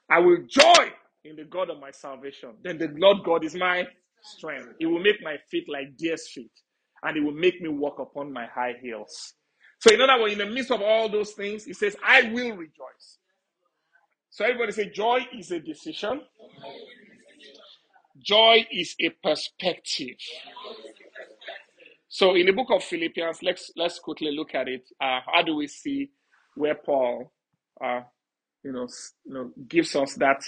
I 0.09 0.19
will 0.19 0.39
joy 0.49 0.91
in 1.25 1.35
the 1.35 1.45
God 1.45 1.69
of 1.71 1.79
my 1.79 1.91
salvation. 1.91 2.51
Then 2.63 2.79
the 2.79 2.89
Lord 2.95 3.19
God 3.25 3.45
is 3.45 3.55
my 3.55 3.85
strength. 4.23 4.69
He 4.79 4.87
will 4.87 5.01
make 5.03 5.21
my 5.23 5.37
feet 5.51 5.65
like 5.69 5.97
deer's 5.97 6.29
feet, 6.29 6.51
and 7.03 7.17
he 7.17 7.23
will 7.23 7.33
make 7.33 7.61
me 7.61 7.69
walk 7.69 7.99
upon 7.99 8.33
my 8.33 8.47
high 8.47 8.75
heels. 8.81 9.33
So, 9.81 9.93
in 9.93 10.01
other 10.01 10.21
words, 10.21 10.33
in 10.33 10.39
the 10.39 10.47
midst 10.47 10.71
of 10.71 10.81
all 10.81 11.09
those 11.09 11.33
things, 11.33 11.65
he 11.65 11.73
says, 11.73 11.95
I 12.05 12.23
will 12.23 12.51
rejoice. 12.55 13.19
So, 14.31 14.45
everybody 14.45 14.73
say, 14.73 14.89
joy 14.91 15.21
is 15.37 15.51
a 15.51 15.59
decision, 15.59 16.21
joy 18.19 18.65
is 18.71 18.95
a 19.01 19.09
perspective. 19.23 20.17
So, 22.13 22.35
in 22.35 22.45
the 22.45 22.53
book 22.53 22.67
of 22.71 22.83
Philippians, 22.83 23.41
let's 23.43 23.71
let's 23.77 23.99
quickly 23.99 24.31
look 24.35 24.53
at 24.55 24.67
it. 24.67 24.83
Uh, 25.01 25.21
how 25.25 25.43
do 25.43 25.55
we 25.55 25.67
see 25.67 26.11
where 26.55 26.75
Paul, 26.75 27.33
uh, 27.83 28.01
you 28.63 28.73
know, 28.73 28.87
you 29.25 29.33
know, 29.33 29.51
gives 29.69 29.95
us 29.95 30.15
that 30.15 30.41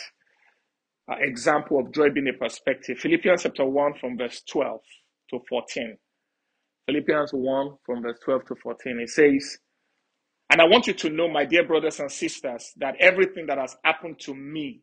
uh, 1.12 1.16
example 1.20 1.80
of 1.80 1.94
joy 1.94 2.10
being 2.12 2.28
a 2.30 2.34
perspective? 2.34 3.00
Philippians 3.00 3.44
chapter 3.44 3.66
one 3.66 3.94
from 4.00 4.18
verse 4.18 4.44
twelve 4.50 4.82
to 5.32 5.40
fourteen. 5.50 5.98
Philippians 6.88 7.32
1 7.34 7.70
from 7.86 8.04
verse 8.04 8.20
12 8.26 8.46
to 8.48 8.56
14. 8.56 9.00
It 9.02 9.10
says, 9.10 9.58
And 10.52 10.62
I 10.62 10.66
want 10.66 10.88
you 10.88 10.94
to 10.96 11.10
know, 11.10 11.30
my 11.30 11.46
dear 11.46 11.66
brothers 11.66 12.00
and 12.00 12.12
sisters, 12.12 12.74
that 12.78 12.96
everything 13.00 13.48
that 13.48 13.58
has 13.60 13.76
happened 13.84 14.20
to 14.22 14.36
me, 14.36 14.82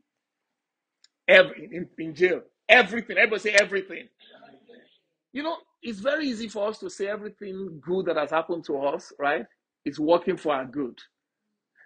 every, 1.28 1.70
in, 1.72 1.88
in 1.98 2.14
jail, 2.14 2.42
everything, 2.68 3.18
everybody 3.18 3.50
say 3.50 3.56
everything. 3.60 4.08
You 5.32 5.42
know, 5.44 5.56
it's 5.82 6.00
very 6.00 6.28
easy 6.28 6.48
for 6.48 6.68
us 6.68 6.78
to 6.80 6.90
say 6.90 7.08
everything 7.08 7.80
good 7.84 8.06
that 8.06 8.16
has 8.16 8.30
happened 8.30 8.64
to 8.66 8.78
us, 8.78 9.12
right? 9.18 9.46
It's 9.84 9.98
working 10.00 10.36
for 10.36 10.54
our 10.54 10.66
good. 10.66 10.98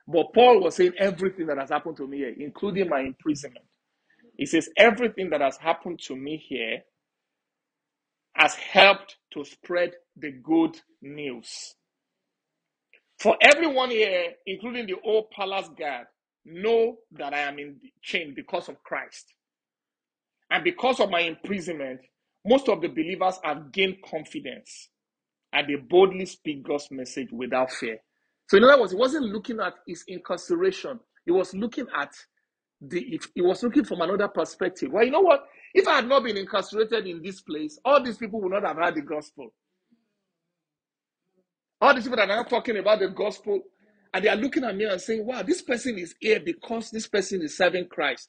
But 0.08 0.34
Paul 0.34 0.62
was 0.62 0.76
saying 0.76 0.94
everything 0.98 1.46
that 1.46 1.58
has 1.58 1.70
happened 1.70 1.96
to 1.98 2.06
me 2.06 2.18
here, 2.18 2.34
including 2.38 2.88
my 2.88 3.00
imprisonment. 3.00 3.66
He 4.36 4.46
says, 4.46 4.68
everything 4.76 5.30
that 5.30 5.40
has 5.40 5.56
happened 5.56 6.00
to 6.06 6.16
me 6.16 6.36
here 6.36 6.80
has 8.34 8.54
helped 8.54 9.16
to 9.32 9.44
spread 9.44 9.92
the 10.16 10.32
good 10.32 10.78
news. 11.02 11.74
For 13.18 13.36
everyone 13.42 13.90
here, 13.90 14.32
including 14.46 14.86
the 14.86 14.96
old 15.04 15.30
palace 15.30 15.68
guard, 15.78 16.06
know 16.44 16.96
that 17.12 17.34
I 17.34 17.40
am 17.40 17.58
in 17.58 17.76
chain 18.02 18.34
because 18.36 18.68
of 18.68 18.82
Christ. 18.82 19.26
And 20.50 20.64
because 20.64 21.00
of 21.00 21.10
my 21.10 21.20
imprisonment, 21.20 22.00
most 22.46 22.68
of 22.68 22.80
the 22.80 22.88
believers 22.88 23.38
have 23.42 23.72
gained 23.72 23.96
confidence 24.08 24.88
and 25.52 25.68
they 25.68 25.76
boldly 25.76 26.26
speak 26.26 26.64
God's 26.64 26.88
message 26.90 27.28
without 27.32 27.70
fear. 27.70 27.98
So, 28.48 28.56
in 28.56 28.64
other 28.64 28.80
words, 28.80 28.92
he 28.92 28.98
wasn't 28.98 29.26
looking 29.26 29.60
at 29.60 29.74
his 29.86 30.04
incarceration, 30.06 31.00
he 31.24 31.32
was 31.32 31.54
looking 31.54 31.86
at 31.98 32.12
the, 32.80 33.20
he 33.34 33.42
was 33.42 33.62
looking 33.62 33.84
from 33.84 34.02
another 34.02 34.28
perspective. 34.28 34.90
Well, 34.92 35.04
you 35.04 35.10
know 35.10 35.20
what? 35.20 35.44
If 35.74 35.88
I 35.88 35.96
had 35.96 36.08
not 36.08 36.24
been 36.24 36.36
incarcerated 36.36 37.06
in 37.06 37.22
this 37.22 37.40
place, 37.40 37.78
all 37.84 38.02
these 38.02 38.18
people 38.18 38.40
would 38.42 38.52
not 38.52 38.64
have 38.64 38.76
heard 38.76 38.94
the 38.94 39.02
gospel. 39.02 39.52
All 41.80 41.94
these 41.94 42.04
people 42.04 42.16
that 42.18 42.30
are 42.30 42.44
talking 42.44 42.76
about 42.78 43.00
the 43.00 43.08
gospel, 43.08 43.60
and 44.14 44.24
they 44.24 44.28
are 44.28 44.36
looking 44.36 44.64
at 44.64 44.76
me 44.76 44.84
and 44.84 45.00
saying, 45.00 45.26
wow, 45.26 45.42
this 45.42 45.62
person 45.62 45.98
is 45.98 46.14
here 46.20 46.40
because 46.40 46.90
this 46.90 47.06
person 47.06 47.42
is 47.42 47.56
serving 47.56 47.88
Christ. 47.88 48.28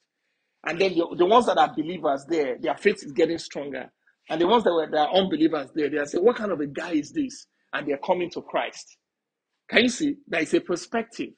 And 0.65 0.79
then 0.79 0.95
the, 0.95 1.15
the 1.17 1.25
ones 1.25 1.45
that 1.45 1.57
are 1.57 1.73
believers 1.73 2.25
there, 2.27 2.57
their 2.59 2.75
faith 2.75 3.03
is 3.03 3.11
getting 3.11 3.37
stronger. 3.37 3.91
And 4.29 4.41
the 4.41 4.47
ones 4.47 4.63
that 4.63 4.73
were 4.73 4.87
that 4.89 4.97
are 4.97 5.15
unbelievers 5.15 5.69
there, 5.73 5.89
they 5.89 5.97
are 5.97 6.05
saying, 6.05 6.23
what 6.23 6.35
kind 6.35 6.51
of 6.51 6.59
a 6.59 6.67
guy 6.67 6.91
is 6.91 7.11
this? 7.11 7.47
And 7.73 7.87
they're 7.87 7.97
coming 7.97 8.29
to 8.31 8.41
Christ. 8.41 8.97
Can 9.69 9.83
you 9.83 9.89
see? 9.89 10.15
That 10.27 10.43
is 10.43 10.53
a 10.53 10.61
perspective. 10.61 11.29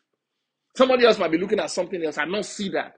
Somebody 0.75 1.05
else 1.05 1.19
might 1.19 1.31
be 1.31 1.37
looking 1.37 1.59
at 1.59 1.71
something 1.71 2.03
else 2.03 2.17
and 2.17 2.31
not 2.31 2.45
see 2.45 2.69
that. 2.69 2.93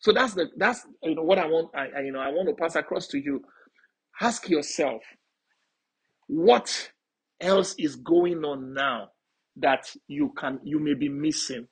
So 0.00 0.12
that's 0.12 0.34
the 0.34 0.46
that's 0.56 0.84
you 1.02 1.14
know 1.14 1.22
what 1.22 1.38
I 1.38 1.46
want. 1.46 1.70
I, 1.74 1.86
I 1.98 2.00
you 2.02 2.12
know 2.12 2.20
I 2.20 2.28
want 2.28 2.48
to 2.48 2.54
pass 2.54 2.76
across 2.76 3.06
to 3.08 3.18
you. 3.18 3.42
Ask 4.20 4.48
yourself, 4.48 5.02
what 6.26 6.90
else 7.40 7.74
is 7.78 7.96
going 7.96 8.44
on 8.44 8.74
now 8.74 9.08
that 9.56 9.90
you 10.08 10.32
can 10.38 10.60
you 10.64 10.78
may 10.78 10.94
be 10.94 11.08
missing 11.08 11.66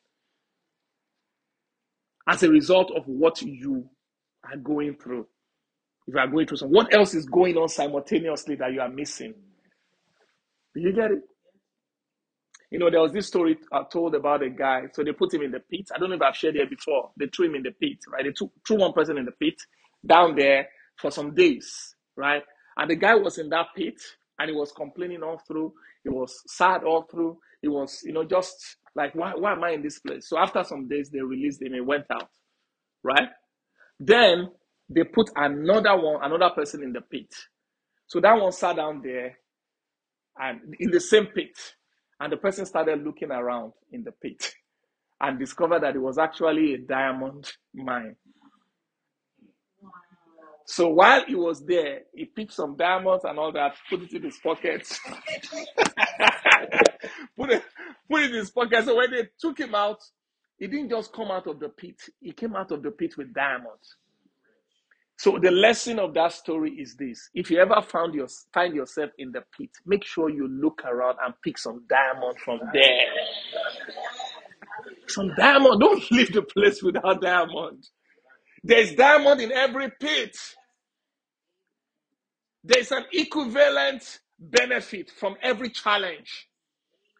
as 2.28 2.42
a 2.42 2.48
result 2.48 2.92
of 2.96 3.04
what 3.06 3.42
you 3.42 3.88
are 4.44 4.56
going 4.56 4.96
through. 5.02 5.26
If 6.10 6.14
you 6.14 6.20
are 6.20 6.26
going 6.26 6.48
through 6.48 6.56
something, 6.56 6.74
what 6.74 6.92
else 6.92 7.14
is 7.14 7.24
going 7.24 7.56
on 7.56 7.68
simultaneously 7.68 8.56
that 8.56 8.72
you 8.72 8.80
are 8.80 8.88
missing? 8.88 9.32
Do 10.74 10.80
you 10.80 10.92
get 10.92 11.12
it? 11.12 11.20
You 12.72 12.80
know, 12.80 12.90
there 12.90 13.00
was 13.00 13.12
this 13.12 13.28
story 13.28 13.56
I 13.72 13.82
told 13.92 14.16
about 14.16 14.42
a 14.42 14.50
guy. 14.50 14.82
So 14.92 15.04
they 15.04 15.12
put 15.12 15.32
him 15.32 15.42
in 15.42 15.52
the 15.52 15.60
pit. 15.60 15.88
I 15.94 16.00
don't 16.00 16.10
know 16.10 16.16
if 16.16 16.22
I've 16.22 16.34
shared 16.34 16.56
it 16.56 16.68
before. 16.68 17.12
They 17.16 17.26
threw 17.28 17.46
him 17.46 17.54
in 17.54 17.62
the 17.62 17.70
pit, 17.70 17.98
right? 18.12 18.24
They 18.24 18.32
took, 18.32 18.50
threw 18.66 18.78
one 18.78 18.92
person 18.92 19.18
in 19.18 19.24
the 19.24 19.30
pit 19.30 19.54
down 20.04 20.34
there 20.34 20.66
for 21.00 21.12
some 21.12 21.32
days, 21.32 21.94
right? 22.16 22.42
And 22.76 22.90
the 22.90 22.96
guy 22.96 23.14
was 23.14 23.38
in 23.38 23.48
that 23.50 23.66
pit 23.76 23.94
and 24.40 24.50
he 24.50 24.56
was 24.56 24.72
complaining 24.72 25.22
all 25.22 25.40
through. 25.46 25.72
He 26.02 26.10
was 26.10 26.42
sad 26.48 26.82
all 26.82 27.06
through. 27.08 27.38
He 27.62 27.68
was, 27.68 28.00
you 28.02 28.12
know, 28.12 28.24
just 28.24 28.78
like, 28.96 29.14
why, 29.14 29.32
why 29.36 29.52
am 29.52 29.62
I 29.62 29.70
in 29.70 29.82
this 29.82 30.00
place? 30.00 30.28
So 30.28 30.38
after 30.38 30.64
some 30.64 30.88
days, 30.88 31.08
they 31.10 31.20
released 31.20 31.62
him. 31.62 31.72
He 31.72 31.80
went 31.80 32.06
out, 32.12 32.30
right? 33.04 33.28
Then 34.00 34.50
they 34.90 35.04
put 35.04 35.30
another 35.36 35.96
one, 36.00 36.22
another 36.24 36.54
person 36.54 36.82
in 36.84 36.92
the 36.94 37.02
pit. 37.02 37.34
So 38.08 38.20
that 38.20 38.34
one 38.40 38.52
sat 38.52 38.76
down 38.76 39.02
there 39.04 39.38
and 40.38 40.74
in 40.80 40.90
the 40.90 41.00
same 41.00 41.26
pit. 41.28 41.58
And 42.20 42.32
the 42.32 42.38
person 42.38 42.66
started 42.66 43.04
looking 43.04 43.30
around 43.32 43.72
in 43.92 44.04
the 44.04 44.12
pit 44.12 44.52
and 45.20 45.38
discovered 45.38 45.82
that 45.84 45.96
it 45.96 46.00
was 46.00 46.18
actually 46.18 46.74
a 46.74 46.78
diamond 46.78 47.50
mine. 47.74 48.16
So 50.66 50.88
while 50.88 51.24
he 51.26 51.34
was 51.36 51.64
there, 51.66 52.02
he 52.14 52.26
picked 52.26 52.54
some 52.54 52.76
diamonds 52.76 53.24
and 53.24 53.38
all 53.38 53.52
that, 53.52 53.74
put 53.90 54.02
it 54.02 54.12
in 54.14 54.22
his 54.24 54.38
pocket, 54.38 54.88
put 57.38 57.50
it 57.50 57.64
put 58.10 58.22
it 58.22 58.30
in 58.30 58.36
his 58.36 58.50
pocket. 58.50 58.84
So 58.86 58.96
when 58.96 59.10
they 59.12 59.28
took 59.40 59.58
him 59.60 59.74
out, 59.74 59.98
he 60.58 60.68
didn't 60.68 60.90
just 60.90 61.12
come 61.12 61.30
out 61.30 61.46
of 61.48 61.60
the 61.60 61.68
pit; 61.70 62.00
he 62.20 62.32
came 62.32 62.56
out 62.56 62.72
of 62.72 62.82
the 62.82 62.92
pit 62.92 63.16
with 63.18 63.34
diamonds. 63.34 63.96
So 65.20 65.38
the 65.38 65.50
lesson 65.50 65.98
of 65.98 66.14
that 66.14 66.32
story 66.32 66.70
is 66.70 66.96
this: 66.96 67.28
if 67.34 67.50
you 67.50 67.58
ever 67.58 67.82
found 67.82 68.14
your 68.14 68.26
find 68.54 68.74
yourself 68.74 69.10
in 69.18 69.32
the 69.32 69.42
pit, 69.54 69.68
make 69.84 70.02
sure 70.02 70.30
you 70.30 70.48
look 70.48 70.80
around 70.86 71.18
and 71.22 71.34
pick 71.44 71.58
some 71.58 71.84
diamond 71.90 72.38
from 72.42 72.58
there. 72.72 73.04
Some 75.08 75.34
diamond. 75.36 75.78
Don't 75.80 76.10
leave 76.10 76.32
the 76.32 76.40
place 76.40 76.82
without 76.82 77.20
diamond. 77.20 77.86
There's 78.64 78.94
diamond 78.94 79.42
in 79.42 79.52
every 79.52 79.90
pit. 80.00 80.34
There's 82.64 82.90
an 82.90 83.04
equivalent 83.12 84.20
benefit 84.38 85.10
from 85.10 85.36
every 85.42 85.68
challenge. 85.68 86.48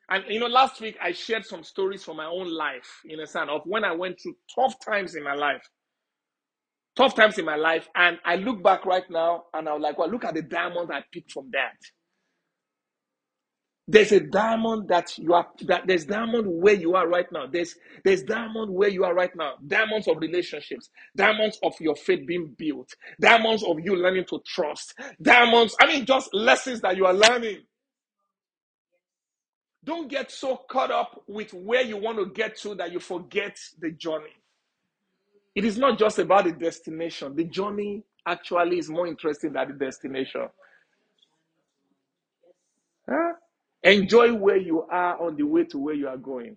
And 0.08 0.24
you 0.26 0.40
know, 0.40 0.46
last 0.46 0.80
week 0.80 0.96
I 1.02 1.12
shared 1.12 1.44
some 1.44 1.64
stories 1.64 2.02
from 2.02 2.16
my 2.16 2.24
own 2.24 2.50
life, 2.50 3.02
in 3.04 3.20
a 3.20 3.26
sense, 3.26 3.50
of 3.52 3.60
when 3.66 3.84
I 3.84 3.92
went 3.92 4.22
through 4.22 4.36
tough 4.54 4.76
times 4.82 5.16
in 5.16 5.22
my 5.22 5.34
life. 5.34 5.68
Tough 6.96 7.14
times 7.16 7.38
in 7.38 7.46
my 7.46 7.56
life. 7.56 7.88
And 7.94 8.18
I 8.24 8.36
look 8.36 8.62
back 8.62 8.86
right 8.86 9.08
now 9.10 9.44
and 9.54 9.68
I 9.68 9.74
was 9.74 9.82
like, 9.82 9.98
well, 9.98 10.10
look 10.10 10.24
at 10.24 10.34
the 10.34 10.42
diamond 10.42 10.90
I 10.92 11.04
picked 11.12 11.32
from 11.32 11.50
that. 11.52 11.76
There's 13.88 14.12
a 14.12 14.20
diamond 14.20 14.88
that 14.88 15.16
you 15.18 15.34
are 15.34 15.46
that 15.68 15.86
there's 15.86 16.06
diamond 16.06 16.46
where 16.48 16.74
you 16.74 16.96
are 16.96 17.08
right 17.08 17.30
now. 17.32 17.46
There's 17.46 17.76
there's 18.04 18.24
diamond 18.24 18.72
where 18.74 18.88
you 18.90 19.04
are 19.04 19.14
right 19.14 19.34
now. 19.36 19.54
Diamonds 19.66 20.08
of 20.08 20.18
relationships, 20.18 20.90
diamonds 21.16 21.58
of 21.62 21.74
your 21.80 21.96
faith 21.96 22.26
being 22.26 22.54
built, 22.58 22.94
diamonds 23.20 23.62
of 23.64 23.80
you 23.80 23.96
learning 23.96 24.26
to 24.30 24.40
trust, 24.46 24.94
diamonds, 25.22 25.76
I 25.80 25.86
mean 25.86 26.06
just 26.06 26.34
lessons 26.34 26.80
that 26.82 26.96
you 26.96 27.06
are 27.06 27.14
learning. 27.14 27.58
Don't 29.84 30.08
get 30.08 30.30
so 30.30 30.60
caught 30.70 30.90
up 30.92 31.22
with 31.28 31.54
where 31.54 31.82
you 31.82 31.98
want 31.98 32.18
to 32.18 32.26
get 32.26 32.58
to 32.60 32.74
that 32.76 32.92
you 32.92 33.00
forget 33.00 33.58
the 33.80 33.92
journey. 33.92 34.34
It 35.54 35.64
is 35.64 35.78
not 35.78 35.98
just 35.98 36.18
about 36.18 36.44
the 36.44 36.52
destination. 36.52 37.36
The 37.36 37.44
journey 37.44 38.04
actually 38.26 38.78
is 38.78 38.90
more 38.90 39.06
interesting 39.06 39.52
than 39.54 39.68
the 39.68 39.74
destination. 39.86 40.48
Huh? 43.08 43.34
Enjoy 43.82 44.34
where 44.34 44.56
you 44.58 44.82
are 44.82 45.20
on 45.20 45.36
the 45.36 45.44
way 45.44 45.64
to 45.64 45.78
where 45.78 45.94
you 45.94 46.08
are 46.08 46.16
going. 46.18 46.56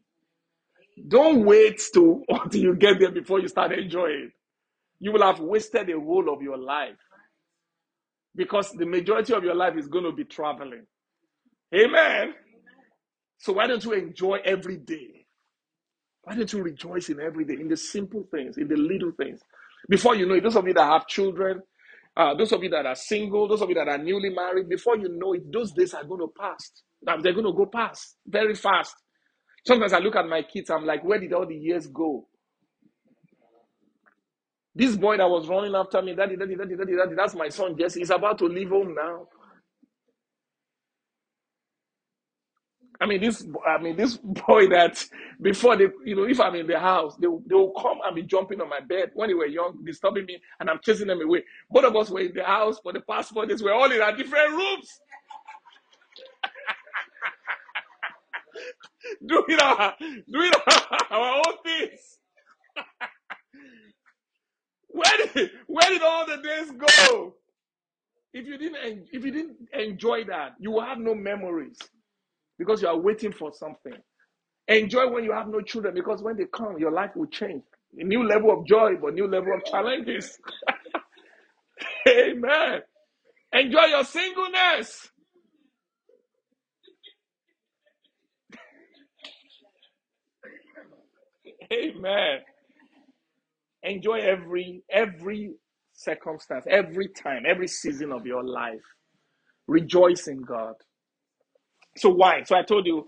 Don't 1.08 1.46
wait 1.46 1.82
to 1.94 2.24
until 2.30 2.62
you 2.62 2.76
get 2.76 3.00
there 3.00 3.12
before 3.12 3.40
you 3.42 3.48
start 3.48 3.74
enjoying. 3.74 4.32
You 5.00 5.12
will 5.14 5.24
have 5.24 5.40
wasted 5.40 5.90
a 5.90 6.00
whole 6.00 6.34
of 6.34 6.42
your 6.42 6.58
life 6.58 6.98
because 8.36 8.72
the 8.72 8.86
majority 8.86 9.34
of 9.34 9.44
your 9.44 9.56
life 9.56 9.78
is 9.78 9.88
going 9.88 10.06
to 10.06 10.12
be 10.14 10.26
traveling. 10.26 10.86
Amen. 11.76 12.34
So 13.40 13.54
why 13.54 13.68
don't 13.68 13.84
you 13.84 13.94
enjoy 13.94 14.40
every 14.46 14.78
day? 14.78 15.23
Why 16.24 16.36
don't 16.36 16.52
you 16.54 16.64
rejoice 16.64 17.10
in 17.10 17.20
every 17.22 17.46
day, 17.46 17.56
in 17.56 17.70
the 17.70 17.78
simple 17.78 18.28
things, 18.32 18.58
in 18.58 18.68
the 18.70 18.78
little 18.78 19.12
things? 19.12 19.42
Before 19.90 20.16
you 20.16 20.28
know 20.28 20.36
it, 20.36 20.44
those 20.44 20.56
of 20.56 20.68
you 20.68 20.74
that 20.76 20.86
have 20.86 21.08
children, 21.08 21.62
uh, 22.18 22.36
those 22.36 22.52
of 22.54 22.64
you 22.64 22.70
that 22.72 22.86
are 22.86 22.96
single, 22.96 23.48
those 23.48 23.62
of 23.62 23.70
you 23.70 23.76
that 23.76 23.90
are 23.90 23.98
newly 24.00 24.30
married, 24.30 24.70
before 24.70 24.98
you 24.98 25.10
know 25.10 25.34
it, 25.34 25.52
those 25.52 25.74
days 25.74 25.94
are 25.96 26.04
going 26.06 26.22
to 26.22 26.34
pass. 26.40 26.72
They're 27.02 27.34
going 27.34 27.46
to 27.46 27.54
go 27.54 27.66
past 27.68 28.18
very 28.28 28.56
fast. 28.56 28.96
Sometimes 29.68 29.94
I 29.94 30.00
look 30.00 30.16
at 30.16 30.28
my 30.28 30.44
kids, 30.44 30.70
I'm 30.70 30.86
like, 30.86 31.04
where 31.04 31.20
did 31.20 31.34
all 31.34 31.48
the 31.48 31.56
years 31.56 31.88
go? 31.88 32.28
This 34.76 34.98
boy 34.98 35.18
that 35.18 35.30
was 35.30 35.48
running 35.50 35.76
after 35.76 36.02
me, 36.02 36.16
daddy, 36.16 36.36
daddy, 36.38 36.56
daddy, 36.56 36.76
daddy, 36.76 36.96
daddy, 36.98 37.16
that's 37.16 37.36
my 37.36 37.50
son 37.50 37.78
Jesse. 37.78 38.02
He's 38.02 38.12
about 38.12 38.40
to 38.40 38.46
leave 38.46 38.70
home 38.70 38.96
now. 38.96 39.28
I 43.04 43.06
mean, 43.06 43.20
this, 43.20 43.46
I 43.68 43.82
mean, 43.82 43.98
this 43.98 44.16
boy 44.18 44.70
that 44.70 45.04
before 45.42 45.76
they, 45.76 45.88
you 46.06 46.16
know, 46.16 46.24
if 46.24 46.40
I'm 46.40 46.56
in 46.56 46.68
the 46.68 46.80
house, 46.80 47.18
they, 47.18 47.28
they 47.48 47.56
will 47.56 47.74
come 47.74 47.98
and 48.06 48.16
be 48.16 48.24
jumping 48.24 48.62
on 48.62 48.70
my 48.70 48.80
bed 48.80 49.12
when 49.14 49.28
they 49.28 49.34
were 49.34 49.46
young, 49.46 49.84
disturbing 49.84 50.26
me, 50.26 50.40
and 50.62 50.70
I'm 50.70 50.80
chasing 50.82 51.08
them 51.08 51.20
away. 51.22 51.44
Both 51.70 51.84
of 51.84 51.96
us 51.98 52.10
were 52.10 52.22
in 52.22 52.34
the 52.34 52.46
house 52.46 52.80
for 52.82 52.94
the 52.94 53.02
past 53.02 53.34
four 53.34 53.46
days. 53.46 53.62
We're 53.62 53.74
all 53.74 53.92
in 53.92 54.02
our 54.02 54.16
different 54.16 54.52
rooms, 54.52 55.02
doing 59.28 59.60
our, 59.62 59.94
doing 60.32 60.52
our, 60.66 61.00
our 61.12 61.38
own 61.40 61.58
things. 61.66 62.20
Where 64.90 65.12
did, 65.34 65.50
where 65.68 65.90
did 65.90 66.02
all 66.04 66.26
the 66.28 66.38
days 66.38 66.72
go? 66.72 67.36
If 68.34 68.46
you 68.48 68.58
didn't, 68.58 69.08
if 69.12 69.26
you 69.26 69.32
didn't 69.32 69.58
enjoy 69.74 70.26
that, 70.26 70.54
you 70.60 70.72
will 70.72 70.82
have 70.86 71.00
no 71.00 71.16
memories 71.16 71.78
because 72.66 72.82
you 72.82 72.88
are 72.90 72.98
waiting 73.00 73.34
for 73.34 73.52
something. 73.54 73.94
Enjoy 74.68 75.10
when 75.12 75.24
you 75.24 75.34
have 75.34 75.48
no 75.50 75.62
children 75.62 75.94
because 75.96 76.24
when 76.24 76.38
they 76.38 76.46
come, 76.46 76.78
your 76.80 76.92
life 76.92 77.12
will 77.16 77.28
change. 77.28 77.64
A 78.00 78.04
new 78.04 78.28
level 78.28 78.52
of 78.52 78.68
joy, 78.68 78.96
but 79.02 79.14
new 79.16 79.28
level 79.28 79.54
of 79.56 79.66
challenges. 79.66 80.40
Amen. 82.10 82.82
Enjoy 83.54 83.86
your 83.86 84.06
singleness. 84.06 85.10
Amen. 91.74 92.40
Enjoy 93.84 94.16
every 94.20 94.84
every 94.92 95.56
circumstance, 95.94 96.66
every 96.70 97.10
time, 97.10 97.44
every 97.48 97.68
season 97.68 98.12
of 98.12 98.26
your 98.26 98.44
life. 98.44 98.82
Rejoice 99.68 100.28
in 100.28 100.42
God. 100.42 100.76
So 101.98 102.10
why? 102.10 102.44
So 102.44 102.56
I 102.58 102.64
told 102.64 102.88
you 102.88 103.08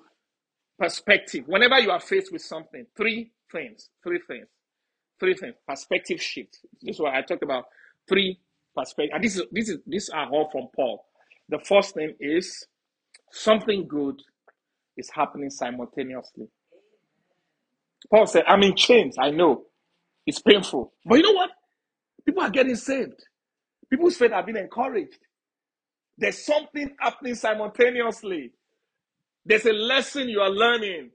perspective. 0.79 1.45
Whenever 1.47 1.79
you 1.79 1.91
are 1.91 1.99
faced 2.01 2.31
with 2.33 2.41
something, 2.43 2.85
three 2.97 3.31
things, 3.51 3.89
three 4.03 4.19
things, 4.27 4.47
three 5.19 5.35
things. 5.35 5.55
Perspective 5.67 6.21
shift. 6.21 6.59
This 6.81 6.95
is 6.97 7.01
what 7.01 7.13
I 7.15 7.21
talked 7.23 7.43
about. 7.43 7.65
Three 8.07 8.39
perspective. 8.75 9.11
And 9.15 9.23
this 9.23 9.37
is 9.37 9.43
this 9.51 9.69
is 9.69 9.79
these 9.87 10.09
are 10.09 10.29
all 10.29 10.49
from 10.51 10.67
Paul. 10.75 11.05
The 11.49 11.59
first 11.59 11.95
thing 11.95 12.15
is 12.19 12.65
something 13.31 13.87
good 13.87 14.21
is 14.97 15.09
happening 15.13 15.49
simultaneously. 15.49 16.47
Paul 18.11 18.27
said, 18.27 18.43
I'm 18.47 18.63
in 18.63 18.75
chains. 18.75 19.17
I 19.19 19.31
know. 19.31 19.63
It's 20.25 20.41
painful. 20.41 20.93
But 21.05 21.15
you 21.17 21.23
know 21.23 21.33
what? 21.33 21.51
People 22.25 22.43
are 22.43 22.49
getting 22.49 22.75
saved. 22.75 23.23
People's 23.89 24.17
faith 24.17 24.31
have 24.31 24.45
been 24.45 24.57
encouraged. 24.57 25.19
There's 26.17 26.45
something 26.45 26.95
happening 26.99 27.35
simultaneously. 27.35 28.51
There's 29.45 29.65
a 29.65 29.73
lesson 29.73 30.29
you 30.29 30.41
are 30.41 30.49
learning. 30.49 31.11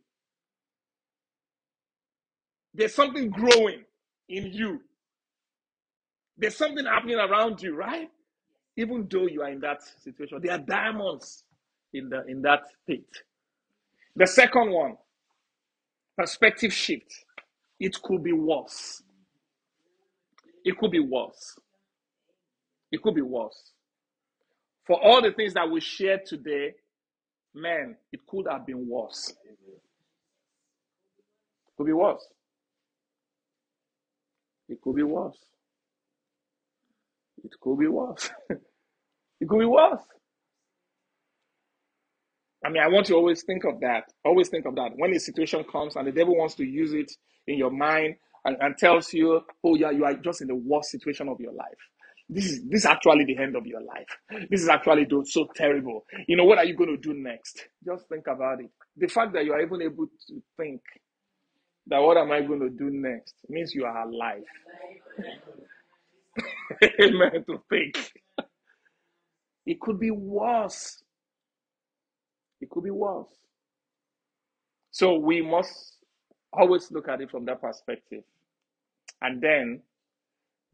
There's 2.74 2.94
something 2.94 3.30
growing 3.30 3.84
in 4.28 4.52
you. 4.52 4.80
There's 6.38 6.56
something 6.56 6.84
happening 6.86 7.16
around 7.16 7.62
you, 7.62 7.76
right? 7.76 8.08
Even 8.76 9.06
though 9.10 9.26
you 9.26 9.42
are 9.42 9.50
in 9.50 9.60
that 9.60 9.80
situation, 10.02 10.40
there 10.42 10.52
are 10.52 10.58
diamonds 10.58 11.44
in 11.92 12.08
the 12.08 12.24
in 12.26 12.42
that 12.42 12.62
pit. 12.86 13.04
The 14.16 14.26
second 14.26 14.70
one, 14.70 14.96
perspective 16.16 16.72
shift. 16.72 17.12
It 17.80 18.00
could 18.02 18.22
be 18.22 18.32
worse. 18.32 19.02
It 20.64 20.78
could 20.78 20.90
be 20.90 21.00
worse. 21.00 21.58
It 22.92 23.02
could 23.02 23.14
be 23.14 23.22
worse. 23.22 23.72
For 24.86 25.02
all 25.02 25.22
the 25.22 25.32
things 25.32 25.54
that 25.54 25.70
we 25.70 25.80
shared 25.80 26.26
today, 26.26 26.74
man, 27.54 27.96
it 28.12 28.20
could 28.28 28.46
have 28.50 28.66
been 28.66 28.88
worse. 28.88 29.30
It 29.30 29.36
could 31.76 31.86
be 31.86 31.92
worse. 31.92 32.26
It 34.68 34.80
could 34.82 34.96
be 34.96 35.02
worse. 35.02 35.38
It 37.44 37.52
could 37.60 37.78
be 37.78 37.88
worse. 37.88 38.30
it 38.50 38.72
could 39.48 39.60
be 39.60 39.66
worse. 39.66 40.02
I 42.64 42.68
mean, 42.70 42.82
I 42.82 42.88
want 42.88 43.08
you 43.08 43.14
to 43.14 43.18
always 43.18 43.42
think 43.44 43.64
of 43.64 43.80
that. 43.80 44.04
Always 44.24 44.48
think 44.48 44.66
of 44.66 44.74
that. 44.76 44.92
When 44.96 45.12
a 45.14 45.20
situation 45.20 45.64
comes 45.64 45.96
and 45.96 46.06
the 46.06 46.12
devil 46.12 46.36
wants 46.36 46.54
to 46.56 46.64
use 46.64 46.92
it 46.92 47.10
in 47.46 47.56
your 47.58 47.70
mind 47.70 48.16
and, 48.44 48.56
and 48.60 48.76
tells 48.78 49.12
you, 49.14 49.40
oh, 49.64 49.74
yeah, 49.76 49.90
you 49.90 50.04
are 50.04 50.14
just 50.14 50.42
in 50.42 50.48
the 50.48 50.54
worst 50.56 50.90
situation 50.90 51.28
of 51.28 51.40
your 51.40 51.52
life. 51.54 51.89
This 52.30 52.46
is 52.46 52.64
this 52.68 52.82
is 52.82 52.86
actually 52.86 53.24
the 53.26 53.38
end 53.38 53.56
of 53.56 53.66
your 53.66 53.82
life. 53.82 54.46
This 54.50 54.62
is 54.62 54.68
actually 54.70 55.08
so 55.26 55.48
terrible. 55.56 56.06
You 56.28 56.36
know, 56.36 56.44
what 56.44 56.58
are 56.58 56.66
you 56.66 56.76
going 56.76 56.90
to 56.90 56.98
do 56.98 57.14
next? 57.14 57.66
Just 57.84 58.08
think 58.08 58.28
about 58.28 58.60
it. 58.60 58.70
The 58.98 59.08
fact 59.08 59.34
that 59.34 59.46
you 59.46 59.54
are 59.54 59.62
even 59.62 59.82
able 59.82 60.06
to 60.28 60.42
think 60.58 60.82
that 61.88 61.98
what 62.00 62.18
am 62.18 62.32
I 62.32 62.42
going 62.42 62.60
to 62.60 62.70
do 62.70 62.90
next 62.90 63.34
means 63.48 63.74
you 63.74 63.86
are 63.86 64.08
alive. 64.08 64.44
Amen. 67.02 67.44
To 67.48 67.62
think. 67.70 68.12
It 69.66 69.80
could 69.80 70.00
be 70.00 70.10
worse. 70.12 71.02
It 72.60 72.70
could 72.70 72.84
be 72.84 72.90
worse. 72.90 73.28
So 74.92 75.18
we 75.18 75.42
must 75.42 75.98
always 76.52 76.90
look 76.92 77.08
at 77.08 77.20
it 77.20 77.30
from 77.30 77.46
that 77.46 77.60
perspective. 77.62 78.24
And 79.22 79.42
then 79.42 79.82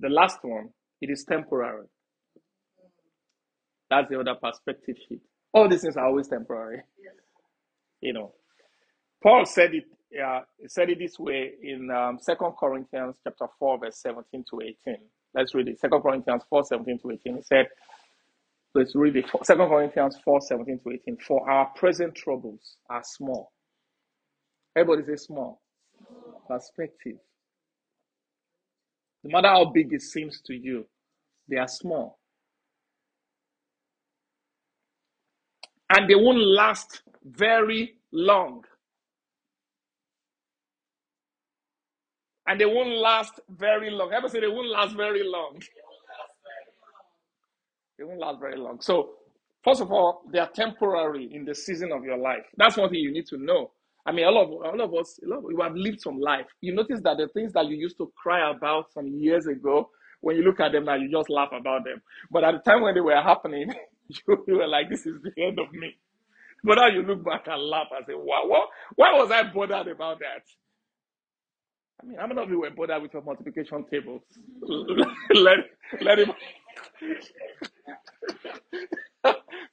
the 0.00 0.10
last 0.10 0.38
one, 0.42 0.70
it 1.00 1.10
is 1.10 1.24
temporary. 1.28 1.86
That's 3.90 4.08
the 4.10 4.20
other 4.20 4.34
perspective 4.34 4.96
shift. 5.08 5.22
All 5.52 5.68
these 5.68 5.82
things 5.82 5.96
are 5.96 6.06
always 6.06 6.28
temporary. 6.28 6.82
You 8.00 8.12
know, 8.12 8.34
Paul 9.22 9.46
said 9.46 9.74
it. 9.74 9.84
He 10.10 10.68
said 10.68 10.90
it 10.90 10.98
this 10.98 11.18
way 11.18 11.52
in 11.62 11.90
um, 11.90 12.18
2 12.24 12.34
Corinthians 12.58 13.16
chapter 13.24 13.46
4, 13.58 13.78
verse 13.80 13.98
17 14.00 14.44
to 14.50 14.60
18. 14.62 14.96
Let's 15.34 15.54
read 15.54 15.68
it. 15.68 15.80
2 15.82 15.88
Corinthians 16.00 16.44
4, 16.48 16.64
17 16.64 16.98
to 17.00 17.10
18. 17.12 17.36
He 17.36 17.42
said, 17.42 17.66
let's 18.74 18.94
read 18.94 19.16
it. 19.16 19.26
2 19.30 19.54
Corinthians 19.54 20.18
4, 20.24 20.40
17 20.40 20.80
to 20.84 20.90
18. 20.92 21.18
For 21.26 21.50
our 21.50 21.66
present 21.76 22.14
troubles 22.14 22.76
are 22.88 23.02
small. 23.04 23.52
Everybody 24.76 25.06
say 25.06 25.16
small. 25.16 25.60
Perspective. 26.48 27.16
No 29.26 29.40
matter 29.40 29.48
how 29.48 29.64
big 29.66 29.92
it 29.92 30.02
seems 30.02 30.40
to 30.42 30.54
you, 30.54 30.86
they 31.48 31.56
are 31.56 31.66
small. 31.66 32.18
And 35.90 36.08
they 36.08 36.14
won't 36.14 36.38
last 36.38 37.02
very 37.24 37.96
long. 38.12 38.62
And 42.46 42.60
they 42.60 42.66
won't 42.66 42.90
last 42.90 43.40
very 43.48 43.90
long. 43.90 44.12
Ever 44.12 44.28
say 44.28 44.40
they 44.40 44.46
won't 44.46 44.68
last 44.68 44.94
very 44.96 45.22
long? 45.24 45.60
They 47.98 48.04
won't 48.04 48.20
last 48.20 48.38
very 48.38 48.56
long. 48.58 48.80
So, 48.80 49.14
first 49.64 49.80
of 49.80 49.90
all, 49.90 50.22
they 50.32 50.38
are 50.38 50.48
temporary 50.50 51.28
in 51.32 51.44
the 51.44 51.54
season 51.54 51.90
of 51.92 52.04
your 52.04 52.18
life. 52.18 52.44
That's 52.56 52.76
one 52.76 52.90
thing 52.90 53.00
you 53.00 53.12
need 53.12 53.26
to 53.28 53.38
know. 53.38 53.72
I 54.06 54.12
mean, 54.12 54.26
all 54.26 54.42
of 54.42 54.50
all 54.50 54.82
of 54.82 54.94
us, 54.94 55.20
all 55.26 55.38
of, 55.38 55.44
you 55.50 55.60
have 55.62 55.76
lived 55.76 56.02
some 56.02 56.20
life. 56.20 56.46
You 56.62 56.74
notice 56.74 57.02
that 57.04 57.18
the 57.18 57.28
things 57.28 57.54
that 57.54 57.66
you 57.68 57.76
used 57.76 57.98
to 57.98 58.12
cry 58.16 58.50
about 58.50 58.92
some 58.94 59.08
years 59.08 59.48
ago, 59.48 59.90
when 60.22 60.36
you 60.36 60.44
look 60.44 60.60
at 60.60 60.72
them 60.72 60.86
now, 60.86 60.96
you 60.96 61.10
just 61.10 61.30
laugh 61.30 61.50
about 61.52 61.84
them. 61.84 62.02
But 62.30 62.44
at 62.44 62.52
the 62.52 62.70
time 62.70 62.82
when 62.82 62.94
they 62.94 63.02
were 63.02 63.16
happening, 63.22 63.72
you, 64.08 64.44
you 64.48 64.56
were 64.58 64.68
like, 64.68 64.90
"This 64.90 65.06
is 65.06 65.16
the 65.22 65.32
end 65.42 65.60
of 65.60 65.72
me." 65.72 65.96
But 66.64 66.76
now 66.76 66.88
you 66.88 67.02
look 67.02 67.24
back 67.24 67.46
and 67.48 67.62
laugh 67.62 67.88
and 67.96 68.06
say, 68.06 68.14
"Wow, 68.14 68.44
what, 68.46 68.68
why 68.96 69.12
was 69.14 69.30
I 69.32 69.44
bothered 69.44 69.88
about 69.88 70.20
that?" 70.20 70.44
I 72.02 72.06
mean, 72.06 72.18
how 72.18 72.26
many 72.28 72.42
of 72.42 72.50
you 72.50 72.60
were 72.60 72.70
bothered 72.70 73.02
with 73.02 73.14
your 73.14 73.22
multiplication 73.22 73.84
tables? 73.90 74.22
let, 75.34 75.58
let 76.02 76.18
him. 76.20 76.32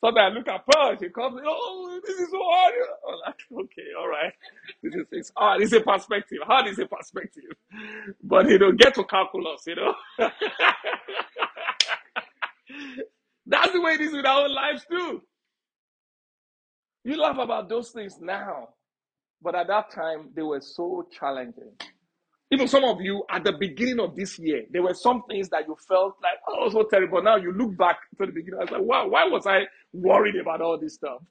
Sometimes 0.04 0.34
I 0.34 0.38
look 0.38 0.50
at 0.50 0.66
Pearl, 0.68 0.98
she 1.02 1.10
comes, 1.10 1.42
oh, 1.46 2.02
this 2.06 2.20
is 2.20 2.32
so 2.32 2.40
hard. 2.42 2.74
I'm 3.10 3.20
like, 3.28 3.66
okay, 3.66 3.88
all 4.00 4.10
right. 4.10 4.34
This 4.84 4.96
is 4.96 5.06
it's 5.12 5.32
hard. 5.38 5.62
It's 5.64 5.74
a 5.74 5.82
perspective. 5.82 6.40
Hard 6.44 6.68
is 6.68 6.80
a 6.80 6.88
perspective. 6.88 7.52
But 8.24 8.50
you 8.50 8.60
know, 8.60 8.74
get 8.74 8.96
to 8.96 9.06
calculus, 9.06 9.64
you 9.68 9.76
know. 9.76 9.96
That's 13.48 13.74
the 13.74 13.82
way 13.82 13.94
it 13.94 14.02
is 14.02 14.14
with 14.14 14.26
our 14.26 14.50
lives 14.50 14.86
too. 14.90 15.24
You 17.06 17.18
laugh 17.22 17.38
about 17.40 17.70
those 17.70 17.92
things 17.92 18.20
now, 18.22 18.70
but 19.42 19.56
at 19.56 19.68
that 19.68 19.92
time 19.92 20.30
they 20.36 20.44
were 20.44 20.62
so 20.62 21.08
challenging. 21.20 21.74
Even 22.54 22.70
some 22.70 22.86
of 22.86 23.02
you 23.02 23.26
at 23.32 23.44
the 23.46 23.54
beginning 23.54 24.00
of 24.00 24.16
this 24.16 24.40
year, 24.40 24.66
there 24.72 24.84
were 24.84 24.96
some 24.96 25.24
things 25.30 25.50
that 25.50 25.68
you 25.68 25.78
felt 25.90 26.18
like, 26.24 26.40
oh, 26.48 26.70
so 26.72 26.84
terrible. 26.84 27.24
Now 27.24 27.38
you 27.38 27.54
look 27.54 27.78
back 27.78 27.98
to 28.20 28.28
the 28.28 28.34
beginning, 28.34 28.60
I 28.62 28.66
was 28.66 28.72
like, 28.72 28.84
wow, 28.84 29.10
why 29.10 29.26
was 29.26 29.48
I 29.48 29.64
worried 29.94 30.38
about 30.38 30.62
all 30.62 30.80
this 30.80 30.96
stuff? 30.96 31.24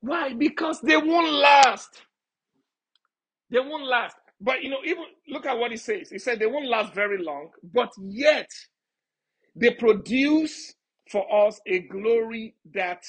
Why? 0.00 0.34
Because 0.34 0.80
they 0.82 0.96
won't 0.96 1.32
last. 1.32 2.02
They 3.50 3.60
won't 3.60 3.86
last. 3.86 4.16
But 4.40 4.62
you 4.62 4.70
know, 4.70 4.78
even 4.84 5.04
look 5.28 5.46
at 5.46 5.58
what 5.58 5.72
he 5.72 5.78
says. 5.78 6.10
He 6.10 6.18
said 6.18 6.38
they 6.40 6.46
won't 6.46 6.68
last 6.68 6.94
very 6.94 7.22
long, 7.22 7.50
but 7.74 7.90
yet 8.00 8.50
they 9.56 9.70
produce 9.72 10.74
for 11.10 11.46
us 11.48 11.60
a 11.66 11.80
glory 11.80 12.54
that 12.74 13.04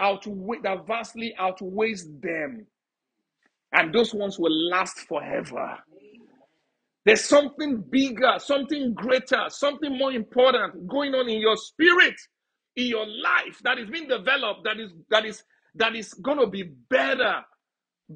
outweigh 0.00 0.60
that 0.64 0.86
vastly 0.86 1.34
outweighs 1.38 2.08
them. 2.20 2.66
And 3.74 3.94
those 3.94 4.14
ones 4.14 4.38
will 4.38 4.52
last 4.70 5.00
forever. 5.08 5.78
There's 7.04 7.24
something 7.24 7.82
bigger, 7.90 8.34
something 8.38 8.94
greater, 8.94 9.44
something 9.48 9.96
more 9.98 10.12
important 10.12 10.88
going 10.88 11.14
on 11.14 11.28
in 11.28 11.40
your 11.40 11.56
spirit, 11.56 12.14
in 12.76 12.86
your 12.86 13.06
life 13.06 13.60
that 13.64 13.78
is 13.78 13.90
being 13.90 14.08
developed, 14.08 14.64
that 14.64 14.80
is 14.80 14.92
that 15.10 15.26
is 15.26 15.44
that 15.76 15.96
is 15.96 16.14
gonna 16.14 16.48
be 16.48 16.64
better, 16.64 17.42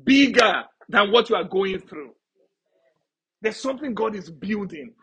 bigger 0.05 0.65
than 0.89 1.13
what 1.13 1.31
you 1.31 1.37
are 1.37 1.45
going 1.45 1.81
through. 1.81 2.13
There's 3.43 3.57
something 3.59 3.95
God 3.95 4.17
is 4.17 4.31
building. 4.31 4.95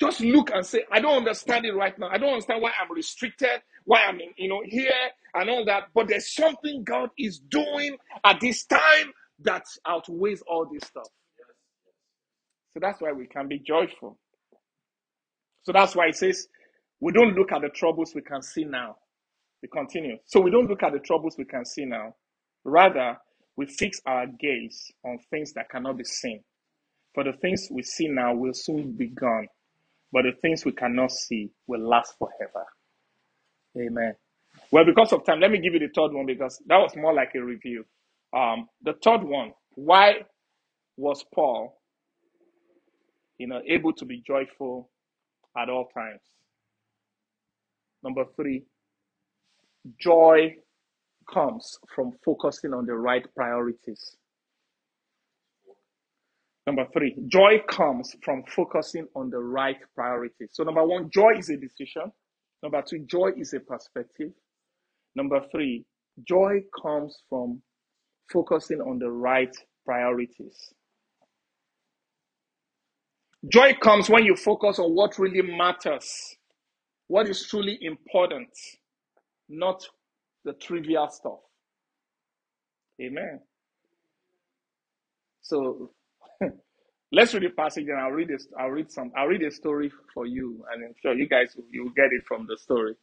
Just 0.00 0.20
look 0.20 0.50
and 0.54 0.66
say, 0.66 0.84
I 0.92 1.00
don't 1.00 1.18
understand 1.18 1.66
it 1.66 1.72
right 1.74 1.98
now. 1.98 2.08
I 2.10 2.18
don't 2.18 2.30
understand 2.34 2.62
why 2.62 2.72
I'm 2.80 2.92
restricted, 2.94 3.62
why 3.84 4.02
I'm 4.04 4.20
in, 4.20 4.30
you 4.36 4.48
know 4.48 4.62
here 4.66 4.92
and 5.34 5.50
all 5.50 5.64
that. 5.66 5.84
But 5.94 6.08
there's 6.08 6.34
something 6.34 6.84
God 6.84 7.10
is 7.18 7.38
doing 7.40 7.96
at 8.24 8.40
this 8.40 8.64
time 8.66 9.12
that 9.44 9.64
outweighs 9.86 10.42
all 10.46 10.68
this 10.72 10.88
stuff. 10.88 11.08
So 12.74 12.80
that's 12.80 13.00
why 13.00 13.12
we 13.12 13.26
can 13.26 13.48
be 13.48 13.58
joyful. 13.60 14.18
So 15.64 15.72
that's 15.72 15.94
why 15.96 16.08
it 16.08 16.16
says 16.16 16.48
we 17.00 17.12
don't 17.12 17.34
look 17.36 17.52
at 17.52 17.62
the 17.62 17.70
troubles 17.70 18.12
we 18.14 18.22
can 18.22 18.42
see 18.42 18.64
now. 18.64 18.96
We 19.62 19.68
continue. 19.68 20.18
So 20.26 20.40
we 20.40 20.50
don't 20.50 20.68
look 20.68 20.82
at 20.82 20.92
the 20.92 21.00
troubles 21.00 21.36
we 21.38 21.44
can 21.44 21.64
see 21.64 21.84
now. 21.84 22.14
Rather, 22.64 23.18
we 23.56 23.66
fix 23.66 24.00
our 24.06 24.26
gaze 24.26 24.90
on 25.04 25.18
things 25.30 25.52
that 25.54 25.70
cannot 25.70 25.98
be 25.98 26.04
seen. 26.04 26.42
For 27.14 27.24
the 27.24 27.32
things 27.34 27.68
we 27.70 27.82
see 27.82 28.08
now 28.08 28.34
will 28.34 28.54
soon 28.54 28.92
be 28.92 29.08
gone, 29.08 29.48
but 30.12 30.22
the 30.22 30.32
things 30.42 30.64
we 30.64 30.72
cannot 30.72 31.12
see 31.12 31.50
will 31.66 31.86
last 31.86 32.14
forever. 32.18 32.66
Amen. 33.78 34.14
Well, 34.70 34.84
because 34.84 35.12
of 35.12 35.24
time, 35.26 35.40
let 35.40 35.50
me 35.50 35.58
give 35.60 35.74
you 35.74 35.80
the 35.80 35.90
third 35.94 36.12
one 36.14 36.26
because 36.26 36.62
that 36.66 36.78
was 36.78 36.94
more 36.96 37.14
like 37.14 37.32
a 37.36 37.42
review. 37.42 37.84
Um, 38.36 38.68
the 38.82 38.94
third 39.04 39.24
one, 39.24 39.52
why 39.74 40.22
was 40.96 41.24
Paul, 41.34 41.80
you 43.38 43.46
know, 43.48 43.60
able 43.68 43.92
to 43.94 44.04
be 44.04 44.22
joyful 44.26 44.90
at 45.58 45.68
all 45.70 45.88
times? 45.94 46.20
Number 48.02 48.24
three, 48.36 48.64
joy 50.00 50.56
comes 51.32 51.78
from 51.94 52.12
focusing 52.24 52.74
on 52.74 52.86
the 52.86 52.94
right 52.94 53.26
priorities. 53.36 54.16
Number 56.66 56.86
three, 56.92 57.16
joy 57.28 57.60
comes 57.68 58.14
from 58.24 58.44
focusing 58.48 59.08
on 59.16 59.30
the 59.30 59.38
right 59.38 59.78
priorities. 59.94 60.50
So, 60.52 60.64
number 60.64 60.84
one, 60.84 61.10
joy 61.10 61.32
is 61.38 61.50
a 61.50 61.56
decision. 61.56 62.12
Number 62.62 62.82
two, 62.88 63.00
joy 63.00 63.32
is 63.36 63.54
a 63.54 63.60
perspective. 63.60 64.30
Number 65.16 65.40
three, 65.50 65.84
Joy 66.28 66.60
comes 66.82 67.22
from 67.28 67.62
focusing 68.32 68.80
on 68.80 68.98
the 69.00 69.10
right 69.10 69.54
priorities. 69.86 70.72
Joy 73.48 73.74
comes 73.82 74.10
when 74.10 74.24
you 74.24 74.36
focus 74.36 74.78
on 74.78 74.94
what 74.94 75.18
really 75.18 75.42
matters, 75.42 76.36
what 77.08 77.28
is 77.28 77.46
truly 77.46 77.78
important, 77.82 78.50
not 79.48 79.84
the 80.44 80.54
trivial 80.54 81.08
stuff. 81.10 81.40
Amen. 83.02 83.40
So 85.42 85.92
let's 87.12 87.34
read 87.34 87.44
the 87.44 87.50
passage 87.50 87.86
and 87.88 88.00
I'll 88.00 88.10
read 88.12 88.28
this. 88.28 88.48
I'll 88.58 88.70
read 88.70 88.90
some. 88.92 89.12
I'll 89.16 89.26
read 89.28 89.42
a 89.42 89.50
story 89.50 89.92
for 90.14 90.26
you, 90.26 90.64
and 90.72 90.84
I'm 90.84 90.94
sure 91.02 91.14
you 91.14 91.28
guys 91.28 91.56
you'll 91.70 91.90
get 91.90 92.06
it 92.12 92.24
from 92.28 92.46
the 92.48 92.58
story. 92.58 92.94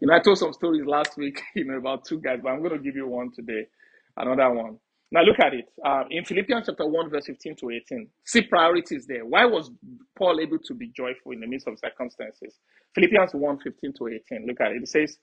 You 0.00 0.08
know, 0.08 0.14
I 0.14 0.20
told 0.20 0.38
some 0.38 0.52
stories 0.54 0.86
last 0.86 1.16
week, 1.18 1.40
you 1.56 1.64
know, 1.64 1.78
about 1.78 2.04
two 2.04 2.20
guys, 2.20 2.40
but 2.42 2.50
I'm 2.50 2.60
going 2.60 2.72
to 2.78 2.84
give 2.84 2.96
you 2.96 3.08
one 3.08 3.32
today, 3.34 3.66
another 4.16 4.52
one. 4.54 4.78
Now 5.10 5.22
look 5.22 5.38
at 5.40 5.54
it. 5.54 5.66
Uh, 5.84 6.04
in 6.10 6.24
Philippians 6.24 6.66
chapter 6.66 6.86
1, 6.86 7.10
verse 7.10 7.26
15 7.26 7.56
to 7.56 7.70
18. 7.70 8.08
See 8.24 8.42
priorities 8.42 9.06
there. 9.06 9.24
Why 9.24 9.44
was 9.46 9.70
Paul 10.18 10.40
able 10.40 10.58
to 10.60 10.74
be 10.74 10.90
joyful 10.96 11.32
in 11.32 11.40
the 11.40 11.46
midst 11.46 11.68
of 11.68 11.78
circumstances? 11.78 12.58
Philippians 12.94 13.32
1, 13.34 13.58
15 13.60 13.92
to 13.98 14.08
18. 14.08 14.46
Look 14.46 14.60
at 14.60 14.72
it. 14.72 14.82
It 14.82 14.88
says, 14.88 15.16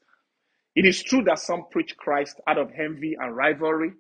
It 0.76 0.86
is 0.86 1.04
true 1.04 1.24
that 1.26 1.40
some 1.40 1.66
preach 1.72 1.98
Christ 1.98 2.40
out 2.48 2.58
of 2.58 2.72
envy 2.78 3.18
and 3.20 3.36
rivalry, 3.36 3.92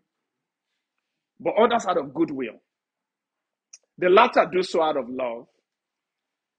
but 1.39 1.55
others 1.59 1.85
out 1.87 1.97
of 1.97 2.13
goodwill. 2.13 2.61
The 3.97 4.09
latter 4.09 4.49
do 4.51 4.63
so 4.63 4.81
out 4.81 4.97
of 4.97 5.09
love, 5.09 5.47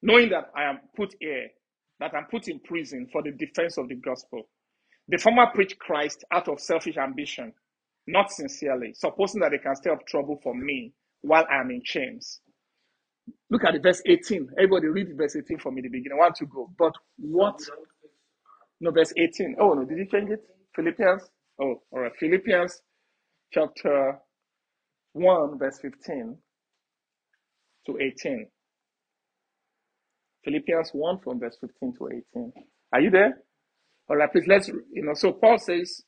knowing 0.02 0.30
that 0.30 0.50
I 0.56 0.64
am 0.64 0.80
put 0.96 1.14
here, 1.20 1.48
that 2.00 2.12
I'm 2.14 2.26
put 2.30 2.48
in 2.48 2.60
prison 2.60 3.08
for 3.12 3.22
the 3.22 3.32
defense 3.32 3.78
of 3.78 3.88
the 3.88 3.96
gospel. 3.96 4.48
The 5.08 5.18
former 5.18 5.46
preach 5.54 5.78
Christ 5.78 6.24
out 6.32 6.48
of 6.48 6.60
selfish 6.60 6.96
ambition, 6.96 7.52
not 8.06 8.30
sincerely, 8.30 8.92
supposing 8.94 9.40
that 9.40 9.50
they 9.50 9.58
can 9.58 9.76
stir 9.76 9.92
up 9.92 10.06
trouble 10.06 10.40
for 10.42 10.54
me 10.54 10.92
while 11.20 11.46
I'm 11.50 11.70
in 11.70 11.82
chains. 11.84 12.40
Look 13.50 13.64
at 13.64 13.74
the 13.74 13.80
verse 13.80 14.02
18. 14.06 14.48
Everybody 14.58 14.88
read 14.88 15.10
the 15.10 15.14
verse 15.14 15.36
18 15.36 15.58
for 15.58 15.70
me, 15.70 15.82
the 15.82 15.88
beginning. 15.88 16.18
Want 16.18 16.34
to 16.36 16.46
go. 16.46 16.70
But 16.76 16.92
what? 17.18 17.60
No, 18.80 18.90
verse 18.90 19.12
18. 19.16 19.56
Oh, 19.60 19.74
no, 19.74 19.84
did 19.84 19.98
you 19.98 20.06
change 20.10 20.30
it? 20.30 20.40
Philippians? 20.74 21.22
Oh, 21.60 21.82
all 21.92 22.00
right. 22.00 22.12
Philippians 22.18 22.80
chapter 23.52 24.18
1, 25.12 25.58
verse 25.58 25.78
15 25.80 26.36
to 27.86 27.98
18. 27.98 28.46
Philippians 30.44 30.90
1 30.92 31.18
from 31.22 31.38
verse 31.38 31.56
15 31.60 31.94
to 31.98 32.08
18. 32.34 32.52
Are 32.92 33.00
you 33.00 33.10
there? 33.10 33.38
All 34.08 34.16
right, 34.16 34.30
please 34.32 34.46
let's, 34.48 34.68
you 34.68 35.04
know, 35.04 35.14
so 35.14 35.32
Paul 35.32 35.58
says, 35.58 36.02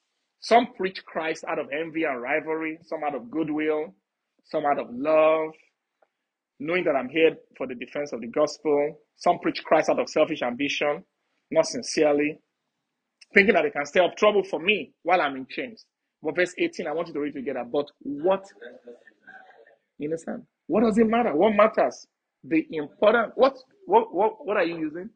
some 0.44 0.74
preach 0.76 1.02
Christ 1.07 1.42
out 1.48 1.59
of 1.59 1.68
envy 1.72 2.04
and 2.04 2.20
rivalry, 2.20 2.78
some 2.83 3.02
out 3.02 3.14
of 3.14 3.30
goodwill, 3.30 3.94
some 4.44 4.66
out 4.66 4.78
of 4.78 4.88
love, 4.90 5.52
knowing 6.61 6.85
that 6.85 6.94
I'm 6.94 7.09
here 7.09 7.30
for 7.57 7.66
the 7.66 7.74
defense 7.74 8.12
of 8.12 8.20
the 8.20 8.26
gospel. 8.26 9.00
Some 9.16 9.38
preach 9.38 9.64
Christ 9.64 9.88
out 9.88 9.98
of 9.98 10.11
selfish 10.11 10.42
ambition, 10.42 11.02
not 11.50 11.64
sincerely, 11.64 12.40
thinking 13.33 13.54
that 13.54 13.62
they 13.62 13.70
can 13.70 13.87
stir 13.87 14.04
up 14.04 14.18
trouble 14.18 14.44
for 14.44 14.61
me 14.61 14.92
while 15.02 15.22
I'm 15.22 15.35
in 15.35 15.46
chains. 15.48 15.87
But 16.22 16.37
verse 16.37 16.52
18, 16.59 16.88
I 16.88 16.92
want 16.92 17.09
you 17.09 17.14
to 17.14 17.20
read 17.20 17.33
together. 17.33 17.64
But 17.64 17.87
what, 18.00 18.44
you 19.96 20.09
understand? 20.09 20.42
What 20.66 20.83
does 20.83 20.98
it 20.98 21.07
matter? 21.07 21.35
What 21.35 21.54
matters? 21.54 22.07
The 22.44 22.66
important, 22.70 23.33
what, 23.37 23.57
what, 23.87 24.14
what, 24.14 24.46
what 24.46 24.59
are 24.59 24.64
you 24.64 24.76
using? 24.78 25.09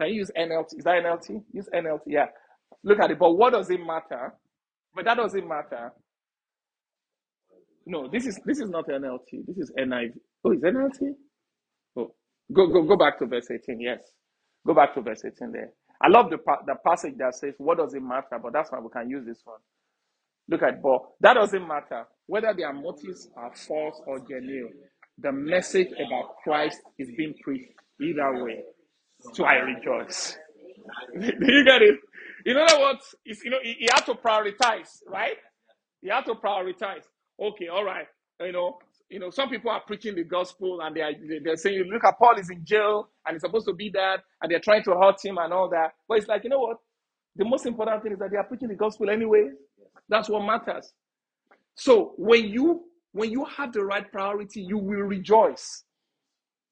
Can 0.00 0.08
you 0.08 0.14
use 0.14 0.30
NLT? 0.34 0.78
Is 0.78 0.84
that 0.84 1.04
NLT? 1.04 1.42
Use 1.52 1.68
NLT, 1.74 2.00
yeah. 2.06 2.26
Look 2.82 3.00
at 3.00 3.10
it. 3.10 3.18
But 3.18 3.32
what 3.32 3.52
does 3.52 3.68
it 3.68 3.80
matter? 3.84 4.32
But 4.94 5.04
that 5.06 5.16
doesn't 5.16 5.48
matter. 5.48 5.92
No, 7.86 8.08
this 8.08 8.26
is 8.26 8.40
this 8.46 8.60
is 8.60 8.70
not 8.70 8.86
NLT. 8.88 9.46
This 9.46 9.58
is 9.58 9.72
NIV. 9.78 10.12
Oh, 10.44 10.52
is 10.52 10.60
NLT? 10.62 11.12
Oh, 11.96 12.14
go 12.52 12.68
go 12.68 12.82
go 12.84 12.96
back 12.96 13.18
to 13.20 13.26
verse 13.26 13.48
18. 13.50 13.80
Yes, 13.80 14.02
go 14.66 14.74
back 14.74 14.94
to 14.94 15.02
verse 15.02 15.22
18 15.24 15.52
there. 15.52 15.70
I 16.02 16.08
love 16.08 16.30
the 16.30 16.38
the 16.66 16.76
passage 16.86 17.14
that 17.18 17.34
says, 17.34 17.54
"What 17.58 17.78
does 17.78 17.94
it 17.94 18.02
matter?" 18.02 18.38
But 18.42 18.52
that's 18.52 18.72
why 18.72 18.80
we 18.80 18.90
can 18.90 19.10
use 19.10 19.26
this 19.26 19.42
one. 19.44 19.60
Look 20.48 20.62
at, 20.62 20.82
but 20.82 21.00
that 21.20 21.34
doesn't 21.34 21.66
matter 21.66 22.06
whether 22.26 22.54
their 22.54 22.72
motives 22.72 23.28
are 23.36 23.52
false 23.54 24.00
or 24.06 24.20
genuine. 24.20 24.74
The 25.18 25.32
message 25.32 25.88
about 25.92 26.36
Christ 26.44 26.80
is 26.98 27.10
being 27.16 27.34
preached 27.42 27.72
either 28.00 28.44
way. 28.44 28.64
So 29.34 29.44
I 29.44 29.54
rejoice. 29.56 30.36
Do 31.20 31.26
you 31.52 31.64
get 31.64 31.82
it? 31.82 31.96
In 32.46 32.56
other 32.56 32.80
words, 32.80 33.14
you 33.24 33.50
know, 33.50 33.58
he, 33.62 33.74
he 33.74 33.88
had 33.92 34.02
to 34.06 34.14
prioritize, 34.14 35.00
right? 35.08 35.36
He 36.02 36.08
had 36.08 36.26
to 36.26 36.34
prioritize. 36.34 37.04
Okay, 37.40 37.68
all 37.68 37.84
right. 37.84 38.06
You 38.40 38.52
know, 38.52 38.78
you 39.10 39.20
know, 39.20 39.30
some 39.30 39.50
people 39.50 39.70
are 39.70 39.82
preaching 39.86 40.14
the 40.16 40.24
gospel 40.24 40.80
and 40.82 40.96
they 40.96 41.02
are 41.02 41.12
they're 41.44 41.56
saying, 41.56 41.84
look 41.92 42.04
at 42.04 42.18
Paul 42.18 42.38
is 42.38 42.50
in 42.50 42.64
jail 42.64 43.08
and 43.26 43.34
he's 43.34 43.42
supposed 43.42 43.66
to 43.68 43.74
be 43.74 43.90
that, 43.90 44.20
and 44.42 44.50
they're 44.50 44.60
trying 44.60 44.84
to 44.84 44.92
hurt 44.96 45.24
him 45.24 45.38
and 45.38 45.52
all 45.52 45.68
that. 45.70 45.92
But 46.08 46.18
it's 46.18 46.28
like, 46.28 46.44
you 46.44 46.50
know 46.50 46.60
what? 46.60 46.78
The 47.36 47.44
most 47.44 47.66
important 47.66 48.02
thing 48.02 48.12
is 48.12 48.18
that 48.20 48.30
they 48.30 48.36
are 48.38 48.44
preaching 48.44 48.68
the 48.68 48.74
gospel 48.76 49.10
anyway. 49.10 49.50
That's 50.08 50.28
what 50.28 50.42
matters. 50.44 50.92
So 51.76 52.14
when 52.18 52.48
you 52.48 52.84
when 53.12 53.30
you 53.30 53.44
have 53.46 53.72
the 53.72 53.84
right 53.84 54.10
priority, 54.10 54.62
you 54.62 54.78
will 54.78 55.02
rejoice. 55.02 55.84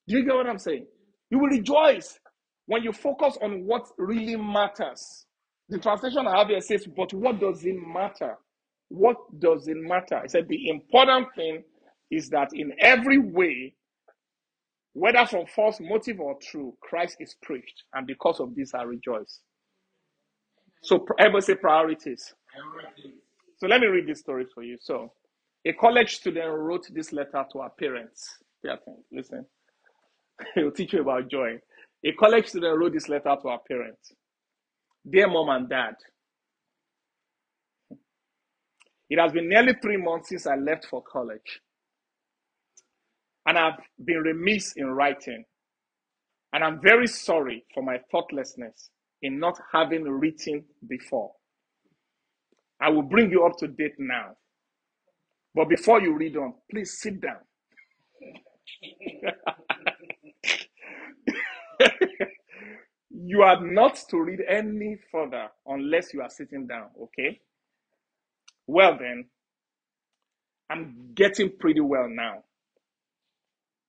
Do 0.08 0.16
you 0.18 0.24
get 0.24 0.34
what 0.34 0.48
I'm 0.48 0.58
saying? 0.58 0.86
You 1.30 1.38
will 1.38 1.48
rejoice 1.50 2.18
when 2.66 2.82
you 2.82 2.92
focus 2.92 3.38
on 3.42 3.66
what 3.66 3.86
really 3.98 4.36
matters. 4.36 5.26
The 5.70 5.78
translation 5.78 6.26
I 6.26 6.38
have 6.38 6.48
here 6.48 6.60
says, 6.60 6.86
but 6.96 7.14
what 7.14 7.40
does 7.40 7.64
it 7.64 7.76
matter? 7.76 8.36
What 8.88 9.16
does 9.38 9.68
it 9.68 9.76
matter? 9.76 10.16
I 10.16 10.26
said 10.26 10.48
the 10.48 10.68
important 10.68 11.28
thing 11.36 11.62
is 12.10 12.28
that 12.30 12.48
in 12.52 12.72
every 12.80 13.18
way, 13.18 13.74
whether 14.94 15.24
from 15.26 15.46
false 15.46 15.78
motive 15.80 16.18
or 16.20 16.36
true, 16.42 16.74
Christ 16.82 17.18
is 17.20 17.36
preached, 17.42 17.84
and 17.94 18.06
because 18.06 18.40
of 18.40 18.56
this 18.56 18.74
I 18.74 18.82
rejoice. 18.82 19.40
So 20.82 21.06
everybody 21.20 21.42
say 21.42 21.54
priorities. 21.54 22.34
So 23.58 23.68
let 23.68 23.80
me 23.80 23.86
read 23.86 24.08
this 24.08 24.20
story 24.20 24.46
for 24.52 24.64
you. 24.64 24.76
So 24.80 25.12
a 25.66 25.72
college 25.74 26.16
student 26.16 26.50
wrote 26.52 26.88
this 26.92 27.12
letter 27.12 27.44
to 27.52 27.60
her 27.60 27.70
parents. 27.78 28.28
Yeah, 28.64 28.76
listen. 29.12 29.46
He'll 30.54 30.72
teach 30.72 30.94
you 30.94 31.02
about 31.02 31.30
joy. 31.30 31.58
A 32.04 32.12
college 32.18 32.48
student 32.48 32.78
wrote 32.78 32.94
this 32.94 33.08
letter 33.08 33.36
to 33.42 33.48
her 33.48 33.58
parents. 33.68 34.12
Dear 35.08 35.28
mom 35.28 35.50
and 35.50 35.68
dad, 35.68 35.94
it 39.10 39.18
has 39.20 39.32
been 39.32 39.48
nearly 39.48 39.74
three 39.82 39.98
months 39.98 40.30
since 40.30 40.46
I 40.46 40.56
left 40.56 40.86
for 40.90 41.02
college. 41.02 41.60
And 43.46 43.58
I've 43.58 43.80
been 44.04 44.18
remiss 44.18 44.74
in 44.76 44.86
writing. 44.88 45.44
And 46.52 46.64
I'm 46.64 46.80
very 46.82 47.06
sorry 47.08 47.64
for 47.74 47.82
my 47.82 47.98
thoughtlessness 48.10 48.90
in 49.22 49.38
not 49.40 49.60
having 49.72 50.04
written 50.04 50.64
before. 50.88 51.32
I 52.80 52.90
will 52.90 53.02
bring 53.02 53.30
you 53.30 53.44
up 53.46 53.56
to 53.58 53.68
date 53.68 53.94
now. 53.98 54.36
But 55.54 55.68
before 55.68 56.00
you 56.02 56.16
read 56.16 56.36
on, 56.36 56.54
please 56.70 56.98
sit 57.00 57.20
down. 57.20 57.38
you 63.10 63.42
are 63.42 63.60
not 63.60 63.98
to 64.10 64.20
read 64.20 64.40
any 64.48 64.98
further 65.12 65.48
unless 65.66 66.14
you 66.14 66.22
are 66.22 66.30
sitting 66.30 66.66
down, 66.66 66.88
okay? 67.02 67.40
Well, 68.66 68.96
then, 68.98 69.26
I'm 70.70 71.12
getting 71.14 71.52
pretty 71.58 71.80
well 71.80 72.08
now. 72.08 72.44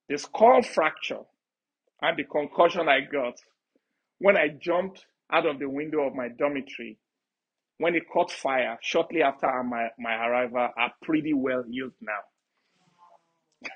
The 0.08 0.18
skull 0.18 0.62
fracture 0.62 1.20
and 2.02 2.18
the 2.18 2.24
concussion 2.24 2.88
I 2.88 3.00
got 3.00 3.34
when 4.18 4.36
I 4.36 4.48
jumped 4.48 5.06
out 5.32 5.46
of 5.46 5.58
the 5.58 5.68
window 5.68 6.02
of 6.06 6.14
my 6.14 6.28
dormitory 6.28 6.98
when 7.78 7.94
it 7.96 8.04
caught 8.12 8.30
fire 8.30 8.78
shortly 8.82 9.22
after 9.22 9.48
my, 9.64 9.88
my 9.98 10.14
arrival 10.26 10.68
are 10.76 10.92
pretty 11.02 11.34
well 11.34 11.64
healed 11.68 11.92
now. 12.00 12.40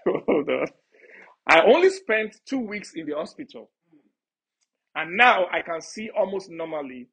Hold 0.27 0.49
on. 0.51 0.67
I 1.49 1.63
only 1.63 1.91
spent 1.91 2.37
two 2.47 2.61
weeks 2.61 2.93
in 2.95 3.07
the 3.07 3.15
hospital. 3.15 3.71
And 4.97 5.17
now 5.17 5.47
I 5.53 5.63
can 5.63 5.83
see 5.83 6.11
almost 6.19 6.51
normally 6.51 7.09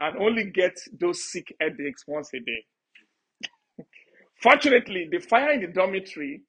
and 0.00 0.18
only 0.18 0.50
get 0.52 0.74
those 1.00 1.32
sick 1.32 1.54
headaches 1.60 2.04
once 2.08 2.30
a 2.34 2.40
day. 2.40 2.64
Fortunately, 4.42 5.08
the 5.10 5.20
fire 5.20 5.52
in 5.52 5.62
the 5.62 5.68
dormitory 5.68 6.42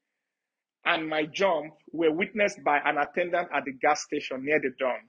and 0.85 1.09
my 1.09 1.25
jump 1.25 1.73
were 1.93 2.11
witnessed 2.13 2.63
by 2.65 2.79
an 2.85 2.97
attendant 2.97 3.49
at 3.55 3.65
the 3.65 3.73
gas 3.73 4.03
station 4.03 4.45
near 4.45 4.59
the 4.61 4.71
dorm. 4.79 5.01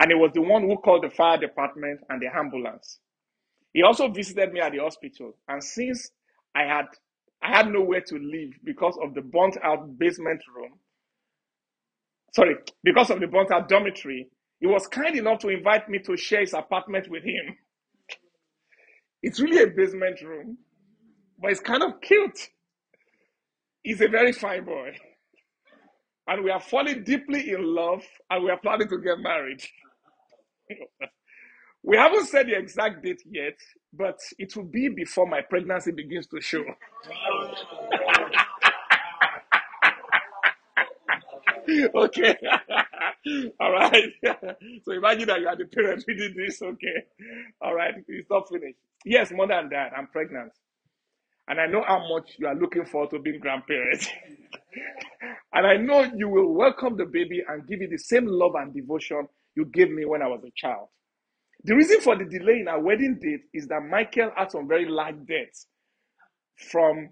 And 0.00 0.12
it 0.12 0.16
was 0.16 0.32
the 0.34 0.42
one 0.42 0.62
who 0.62 0.76
called 0.78 1.04
the 1.04 1.10
fire 1.10 1.38
department 1.38 2.00
and 2.10 2.22
the 2.22 2.28
ambulance. 2.36 3.00
He 3.74 3.82
also 3.82 4.08
visited 4.08 4.52
me 4.52 4.60
at 4.60 4.72
the 4.72 4.78
hospital. 4.78 5.36
And 5.48 5.62
since 5.62 6.10
I 6.54 6.64
had 6.64 6.86
I 7.42 7.56
had 7.56 7.68
nowhere 7.68 8.02
to 8.02 8.16
live 8.16 8.52
because 8.64 8.98
of 9.02 9.14
the 9.14 9.22
burnt 9.22 9.58
out 9.62 9.98
basement 9.98 10.42
room, 10.56 10.72
sorry, 12.34 12.56
because 12.84 13.10
of 13.10 13.20
the 13.20 13.26
burnt 13.28 13.52
out 13.52 13.68
dormitory, 13.68 14.28
he 14.60 14.66
was 14.66 14.86
kind 14.88 15.16
enough 15.16 15.40
to 15.40 15.48
invite 15.48 15.88
me 15.88 15.98
to 16.00 16.16
share 16.16 16.40
his 16.40 16.54
apartment 16.54 17.10
with 17.10 17.24
him. 17.24 17.56
It's 19.22 19.40
really 19.40 19.62
a 19.62 19.66
basement 19.68 20.20
room, 20.22 20.58
but 21.40 21.50
it's 21.52 21.60
kind 21.60 21.82
of 21.82 22.00
cute. 22.00 22.38
He's 23.82 24.00
a 24.00 24.08
very 24.08 24.32
fine 24.32 24.64
boy. 24.64 24.96
And 26.28 26.44
we 26.44 26.50
are 26.50 26.60
falling 26.60 27.04
deeply 27.04 27.50
in 27.50 27.62
love 27.74 28.02
and 28.30 28.44
we 28.44 28.50
are 28.50 28.58
planning 28.58 28.88
to 28.88 28.98
get 28.98 29.18
married. 29.20 29.62
we 31.82 31.96
haven't 31.96 32.26
said 32.26 32.46
the 32.48 32.56
exact 32.56 33.02
date 33.04 33.22
yet, 33.26 33.58
but 33.92 34.18
it 34.38 34.56
will 34.56 34.64
be 34.64 34.88
before 34.88 35.26
my 35.28 35.40
pregnancy 35.42 35.92
begins 35.92 36.26
to 36.28 36.40
show. 36.40 36.64
okay. 41.96 42.36
All 43.60 43.72
right. 43.72 44.04
so 44.84 44.92
imagine 44.92 45.28
that 45.28 45.40
you 45.40 45.48
are 45.48 45.56
the 45.56 45.66
parent 45.66 46.04
reading 46.08 46.34
this. 46.36 46.62
Okay. 46.62 47.04
All 47.62 47.74
right. 47.74 47.94
It's 48.08 48.30
not 48.30 48.48
finished. 48.50 48.78
Yes, 49.06 49.32
more 49.32 49.48
than 49.48 49.70
that. 49.70 49.92
I'm 49.96 50.08
pregnant. 50.08 50.52
And 51.48 51.60
I 51.60 51.66
know 51.66 51.84
how 51.86 52.08
much 52.08 52.36
you 52.38 52.46
are 52.48 52.54
looking 52.56 52.86
forward 52.86 53.10
to 53.10 53.18
being 53.20 53.40
grandparents. 53.40 54.08
and 55.54 55.66
I 55.66 55.76
know 55.76 56.04
you 56.16 56.28
will 56.28 56.52
welcome 56.54 56.96
the 56.96 57.06
baby 57.06 57.42
and 57.48 57.66
give 57.68 57.82
it 57.82 57.90
the 57.90 57.98
same 57.98 58.26
love 58.26 58.54
and 58.56 58.74
devotion 58.74 59.28
you 59.56 59.66
gave 59.66 59.90
me 59.90 60.04
when 60.06 60.22
I 60.22 60.28
was 60.28 60.42
a 60.46 60.52
child. 60.56 60.88
The 61.64 61.74
reason 61.76 62.00
for 62.00 62.16
the 62.16 62.24
delay 62.24 62.60
in 62.60 62.68
our 62.68 62.80
wedding 62.80 63.18
date 63.22 63.42
is 63.54 63.68
that 63.68 63.82
Michael 63.82 64.32
had 64.36 64.52
some 64.52 64.68
very 64.68 64.88
large 64.88 65.16
debts 65.26 65.66
from 66.70 67.10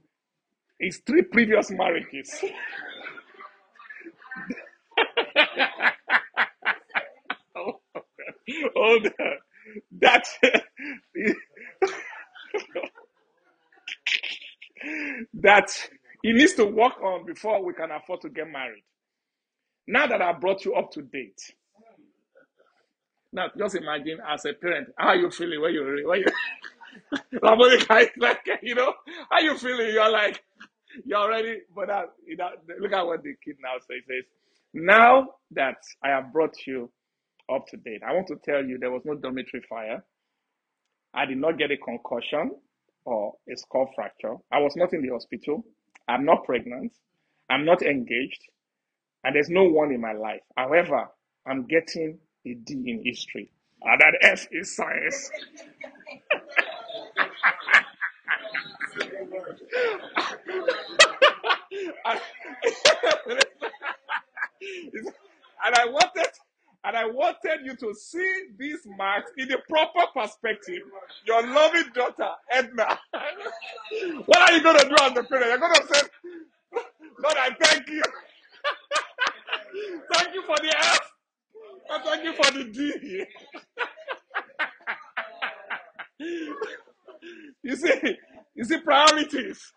his 0.80 1.02
three 1.06 1.22
previous 1.22 1.70
marriages. 1.70 2.44
Hold 8.76 9.06
on. 9.08 9.12
Oh, 9.20 9.34
that 10.00 10.26
that 15.34 15.88
he 16.22 16.32
needs 16.32 16.54
to 16.54 16.64
work 16.66 16.94
on 17.02 17.26
before 17.26 17.64
we 17.64 17.74
can 17.74 17.90
afford 17.90 18.20
to 18.22 18.30
get 18.30 18.50
married. 18.50 18.84
Now 19.88 20.06
that 20.06 20.22
I 20.22 20.32
brought 20.34 20.64
you 20.64 20.74
up 20.74 20.90
to 20.92 21.02
date. 21.02 21.40
Now 23.32 23.48
just 23.58 23.76
imagine 23.76 24.18
as 24.28 24.44
a 24.46 24.54
parent, 24.54 24.88
how 24.98 25.14
you 25.14 25.30
feeling 25.30 25.60
when 25.62 25.74
you 25.74 26.04
when 26.06 26.20
you 26.20 26.26
like 28.18 28.46
you 28.62 28.74
know, 28.74 28.94
how 29.30 29.40
you 29.40 29.56
feeling? 29.58 29.88
You're 29.92 30.10
like 30.10 30.42
you're 31.04 31.18
already 31.20 31.60
but 31.74 31.88
that, 31.88 32.06
you 32.26 32.36
know, 32.36 32.50
look 32.80 32.92
at 32.92 33.06
what 33.06 33.22
the 33.22 33.34
kid 33.44 33.56
now 33.62 33.74
says, 33.80 34.02
Now 34.74 35.28
that 35.52 35.76
I 36.04 36.10
have 36.10 36.32
brought 36.32 36.54
you 36.66 36.90
up 37.52 37.66
to 37.68 37.76
date. 37.78 38.02
I 38.06 38.12
want 38.14 38.28
to 38.28 38.36
tell 38.44 38.64
you 38.64 38.78
there 38.78 38.90
was 38.90 39.02
no 39.04 39.14
dormitory 39.14 39.62
fire. 39.68 40.04
I 41.14 41.26
did 41.26 41.38
not 41.38 41.58
get 41.58 41.70
a 41.70 41.76
concussion 41.76 42.52
or 43.04 43.34
a 43.52 43.56
skull 43.56 43.90
fracture. 43.94 44.36
I 44.52 44.60
was 44.60 44.74
not 44.76 44.92
in 44.92 45.02
the 45.02 45.10
hospital. 45.10 45.64
I'm 46.08 46.24
not 46.24 46.44
pregnant. 46.44 46.92
I'm 47.50 47.64
not 47.64 47.82
engaged. 47.82 48.40
And 49.24 49.34
there's 49.36 49.50
no 49.50 49.64
one 49.64 49.92
in 49.92 50.00
my 50.00 50.12
life. 50.12 50.40
However, 50.56 51.08
I'm 51.46 51.66
getting 51.66 52.18
a 52.46 52.54
D 52.54 52.74
in 52.86 53.02
history. 53.04 53.50
And 53.82 54.00
that 54.00 54.14
F 54.22 54.46
is 54.52 54.74
science. 54.76 55.30
and 65.64 65.74
I 65.74 65.86
wanted 65.86 66.28
and 66.84 66.96
I 66.96 67.06
wanted 67.06 67.64
you 67.64 67.74
to 67.76 67.94
see 67.94 68.42
these 68.58 68.80
marks 68.98 69.30
in 69.38 69.48
the 69.48 69.58
proper 69.68 70.00
perspective. 70.14 70.82
Your 71.26 71.46
loving 71.46 71.90
daughter, 71.94 72.30
Edna. 72.52 72.98
what 74.26 74.38
are 74.38 74.52
you 74.52 74.62
going 74.62 74.78
to 74.78 74.88
do 74.88 74.94
as 75.02 75.12
the 75.14 75.24
parent? 75.24 75.48
You're 75.48 75.58
going 75.58 75.74
to 75.74 75.86
say, 75.94 76.00
Lord, 77.22 77.36
I 77.38 77.50
thank 77.62 77.88
you. 77.88 78.02
thank 80.14 80.34
you 80.34 80.42
for 80.42 80.56
the 80.56 80.74
F. 80.78 81.12
And 81.90 82.04
thank 82.04 82.24
you 82.24 82.32
for 82.34 82.50
the 82.52 82.64
D. 82.64 83.24
you 87.62 87.76
see, 87.76 88.16
you 88.54 88.64
see 88.64 88.78
priorities. 88.80 89.72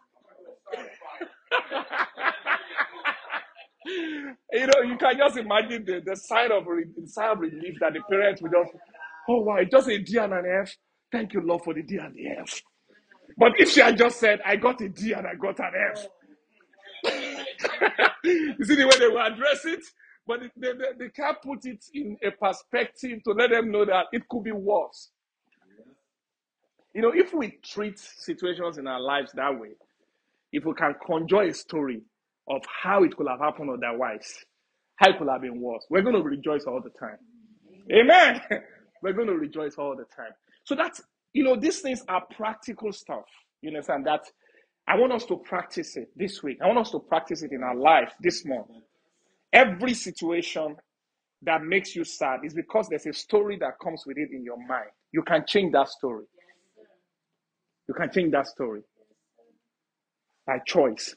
You 3.88 4.68
know, 4.68 4.82
you 4.86 4.98
can 4.98 5.18
just 5.18 5.38
imagine 5.38 5.86
the, 5.86 6.02
the 6.06 6.16
sign 6.16 6.52
of 6.52 6.66
the 6.66 7.08
sign 7.08 7.32
of 7.32 7.40
relief 7.40 7.76
that 7.82 7.94
the 7.94 8.02
parents 8.10 8.42
will 8.42 8.52
just, 8.52 8.72
oh 9.30 9.42
wow, 9.42 9.58
it 9.58 9.72
just 9.72 9.90
a 9.90 10.00
D 10.00 10.18
and 10.18 10.34
an 10.34 10.46
F. 10.64 10.76
Thank 11.12 11.34
you, 11.34 11.42
Lord, 11.42 11.64
for 11.64 11.74
the 11.74 11.84
D 11.84 11.98
and 11.98 12.16
the 12.16 12.28
F. 12.42 12.62
But 13.38 13.54
if 13.58 13.72
she 13.72 13.82
had 13.82 13.98
just 13.98 14.20
said, 14.20 14.42
I 14.46 14.56
got 14.58 14.82
a 14.82 14.90
D 14.90 15.14
and 15.14 15.28
I 15.28 15.36
got 15.36 15.60
an 15.60 15.72
F. 15.96 16.08
you 18.24 18.66
see 18.66 18.76
the 18.76 18.86
way 18.86 19.00
they 19.00 19.08
will 19.08 19.22
address 19.22 19.66
it? 19.66 19.82
But 20.28 20.42
they, 20.58 20.70
they, 20.74 20.86
they 21.00 21.10
can't 21.10 21.42
put 21.42 21.66
it 21.66 21.86
in 21.94 22.18
a 22.24 22.32
perspective 22.32 23.24
to 23.24 23.32
let 23.32 23.52
them 23.52 23.72
know 23.72 23.86
that 23.86 24.08
it 24.12 24.28
could 24.30 24.44
be 24.44 24.52
worse. 24.52 25.12
You 26.94 27.02
know, 27.04 27.12
if 27.14 27.34
we 27.34 27.58
treat 27.64 28.00
situations 28.00 28.78
in 28.78 28.88
our 28.88 29.00
lives 29.00 29.32
that 29.34 29.60
way, 29.60 29.72
if 30.52 30.66
we 30.66 30.74
can 30.74 30.96
conjure 31.06 31.44
a 31.44 31.54
story 31.54 32.02
of 32.50 32.62
how 32.84 33.04
it 33.04 33.16
could 33.16 33.28
have 33.30 33.40
happened 33.40 33.70
otherwise, 33.72 34.46
how 34.98 35.10
it 35.10 35.18
could 35.18 35.28
have 35.30 35.42
been 35.42 35.62
worse. 35.62 35.86
We're 35.90 36.02
going 36.02 36.16
to 36.16 36.22
rejoice 36.22 36.64
all 36.66 36.82
the 36.82 36.92
time. 37.00 37.18
Amen. 37.92 38.42
We're 39.04 39.14
going 39.14 39.28
to 39.28 39.36
rejoice 39.36 39.76
all 39.78 39.96
the 39.96 40.06
time. 40.16 40.32
So 40.64 40.76
that's, 40.76 41.02
you 41.34 41.44
know, 41.44 41.56
these 41.56 41.82
things 41.82 42.04
are 42.08 42.24
practical 42.36 42.92
stuff. 42.92 43.26
You 43.62 43.70
understand 43.70 44.06
that? 44.08 44.22
I 44.88 44.96
want 44.96 45.14
us 45.14 45.26
to 45.26 45.38
practice 45.38 45.98
it 45.98 46.10
this 46.16 46.42
week. 46.42 46.58
I 46.64 46.68
want 46.68 46.80
us 46.80 46.92
to 46.92 47.00
practice 47.00 47.44
it 47.44 47.52
in 47.52 47.64
our 47.64 47.76
life 47.76 48.14
this 48.22 48.46
month. 48.46 48.68
Every 49.54 49.94
situation 49.94 50.76
that 51.44 51.64
makes 51.64 51.96
you 51.96 52.04
sad 52.04 52.42
is 52.44 52.54
because 52.54 52.88
there's 52.90 53.06
a 53.06 53.14
story 53.14 53.58
that 53.60 53.74
comes 53.84 54.04
with 54.06 54.18
it 54.18 54.30
in 54.32 54.44
your 54.44 54.58
mind. 54.68 54.90
You 55.12 55.24
can 55.24 55.44
change 55.46 55.74
that 55.74 55.90
story. 55.90 56.26
You 57.88 57.94
can 57.94 58.12
change 58.12 58.32
that 58.32 58.48
story 58.48 58.82
by 60.46 60.60
choice 60.66 61.16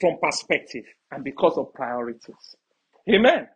from 0.00 0.18
perspective 0.22 0.84
and 1.10 1.24
because 1.24 1.56
of 1.58 1.72
priorities. 1.74 2.56
Amen. 3.10 3.48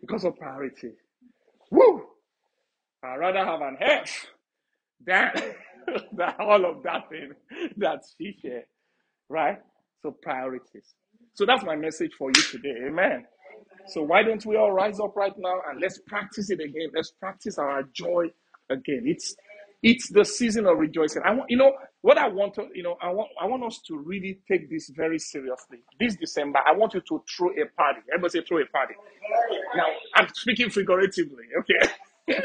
Because 0.00 0.24
of 0.24 0.36
priority. 0.36 0.92
Woo! 1.70 2.02
I'd 3.04 3.16
rather 3.16 3.44
have 3.44 3.60
an 3.62 3.76
F 3.80 4.26
than, 5.04 5.30
than 6.12 6.34
all 6.38 6.64
of 6.64 6.82
that 6.84 7.08
thing 7.10 7.32
that 7.78 8.00
she 8.18 8.36
shared. 8.42 8.64
Right? 9.28 9.58
So 10.02 10.16
priorities. 10.22 10.94
So 11.34 11.46
that's 11.46 11.64
my 11.64 11.76
message 11.76 12.12
for 12.18 12.30
you 12.30 12.42
today. 12.42 12.74
Amen. 12.88 13.24
So 13.88 14.02
why 14.02 14.22
don't 14.22 14.44
we 14.46 14.56
all 14.56 14.72
rise 14.72 15.00
up 15.00 15.16
right 15.16 15.32
now 15.38 15.60
and 15.70 15.80
let's 15.80 16.00
practice 16.06 16.50
it 16.50 16.60
again? 16.60 16.90
Let's 16.94 17.12
practice 17.12 17.58
our 17.58 17.84
joy 17.94 18.26
again. 18.70 19.02
It's 19.06 19.34
it's 19.82 20.10
the 20.10 20.24
season 20.24 20.66
of 20.66 20.78
rejoicing. 20.78 21.22
I 21.24 21.34
want, 21.34 21.50
you 21.50 21.56
know, 21.56 21.72
what 22.02 22.16
I 22.18 22.28
want 22.28 22.54
to, 22.54 22.68
you 22.74 22.82
know, 22.84 22.96
I 23.02 23.10
want, 23.10 23.30
I 23.40 23.46
want 23.46 23.64
us 23.64 23.80
to 23.88 23.96
really 23.98 24.40
take 24.50 24.70
this 24.70 24.90
very 24.94 25.18
seriously. 25.18 25.78
This 25.98 26.16
December, 26.16 26.60
I 26.64 26.72
want 26.76 26.94
you 26.94 27.00
to 27.00 27.24
throw 27.36 27.50
a 27.50 27.66
party. 27.76 28.00
Everybody 28.12 28.40
say 28.40 28.44
throw 28.46 28.58
a 28.58 28.66
party. 28.66 28.94
Now, 29.74 29.86
I'm 30.14 30.28
speaking 30.34 30.70
figuratively, 30.70 31.44
okay? 31.60 32.38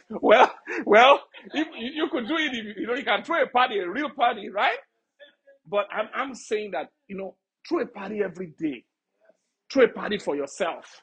well, 0.10 0.52
well, 0.84 1.20
if, 1.54 1.68
you 1.76 2.08
could 2.10 2.26
do 2.26 2.36
it, 2.36 2.52
if, 2.54 2.76
you 2.76 2.86
know, 2.86 2.94
you 2.94 3.04
can 3.04 3.22
throw 3.22 3.42
a 3.42 3.46
party, 3.46 3.78
a 3.78 3.88
real 3.88 4.10
party, 4.10 4.48
right? 4.50 4.78
But 5.66 5.86
I'm, 5.92 6.08
I'm 6.14 6.34
saying 6.34 6.72
that, 6.72 6.88
you 7.06 7.16
know, 7.16 7.36
throw 7.68 7.82
a 7.82 7.86
party 7.86 8.20
every 8.24 8.52
day. 8.58 8.84
Throw 9.72 9.84
a 9.84 9.88
party 9.88 10.18
for 10.18 10.34
yourself. 10.34 11.02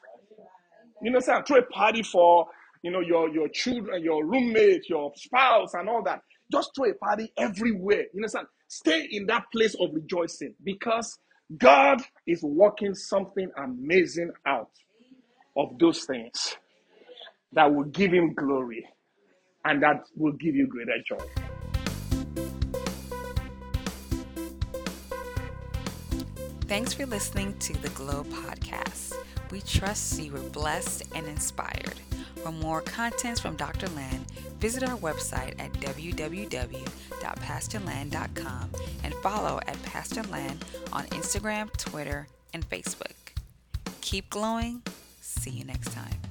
You 1.02 1.10
know, 1.12 1.20
say, 1.20 1.32
throw 1.46 1.58
a 1.58 1.62
party 1.62 2.02
for 2.02 2.46
you 2.82 2.90
know, 2.90 3.00
your, 3.00 3.28
your 3.28 3.48
children, 3.48 4.02
your 4.02 4.24
roommate, 4.24 4.88
your 4.88 5.12
spouse, 5.16 5.74
and 5.74 5.88
all 5.88 6.02
that. 6.04 6.20
Just 6.50 6.70
throw 6.74 6.90
a 6.90 6.94
party 6.94 7.32
everywhere. 7.36 8.04
You 8.12 8.20
understand? 8.20 8.46
Stay 8.68 9.08
in 9.10 9.26
that 9.26 9.44
place 9.52 9.74
of 9.80 9.90
rejoicing 9.92 10.54
because 10.64 11.18
God 11.56 12.02
is 12.26 12.42
working 12.42 12.94
something 12.94 13.50
amazing 13.56 14.32
out 14.46 14.70
of 15.56 15.78
those 15.78 16.04
things 16.04 16.56
that 17.52 17.74
will 17.74 17.84
give 17.84 18.12
Him 18.12 18.34
glory 18.34 18.86
and 19.64 19.82
that 19.82 20.04
will 20.16 20.32
give 20.32 20.54
you 20.54 20.66
greater 20.66 20.98
joy. 21.06 21.24
Thanks 26.68 26.92
for 26.92 27.06
listening 27.06 27.56
to 27.60 27.72
the 27.80 27.88
Glow 27.90 28.24
Podcast. 28.24 29.14
We 29.50 29.62
trust 29.62 30.20
you 30.20 30.32
were 30.32 30.40
blessed 30.40 31.04
and 31.14 31.26
inspired. 31.26 31.94
For 32.48 32.52
more 32.52 32.80
contents 32.80 33.40
from 33.40 33.56
Dr. 33.56 33.88
Land, 33.88 34.24
visit 34.58 34.82
our 34.82 34.96
website 34.96 35.60
at 35.60 35.70
www.pastorland.com 35.74 38.70
and 39.04 39.14
follow 39.16 39.60
at 39.66 39.82
Pastor 39.82 40.22
Land 40.22 40.64
on 40.90 41.04
Instagram, 41.08 41.70
Twitter, 41.76 42.26
and 42.54 42.66
Facebook. 42.70 43.12
Keep 44.00 44.30
glowing. 44.30 44.80
See 45.20 45.50
you 45.50 45.66
next 45.66 45.92
time. 45.92 46.27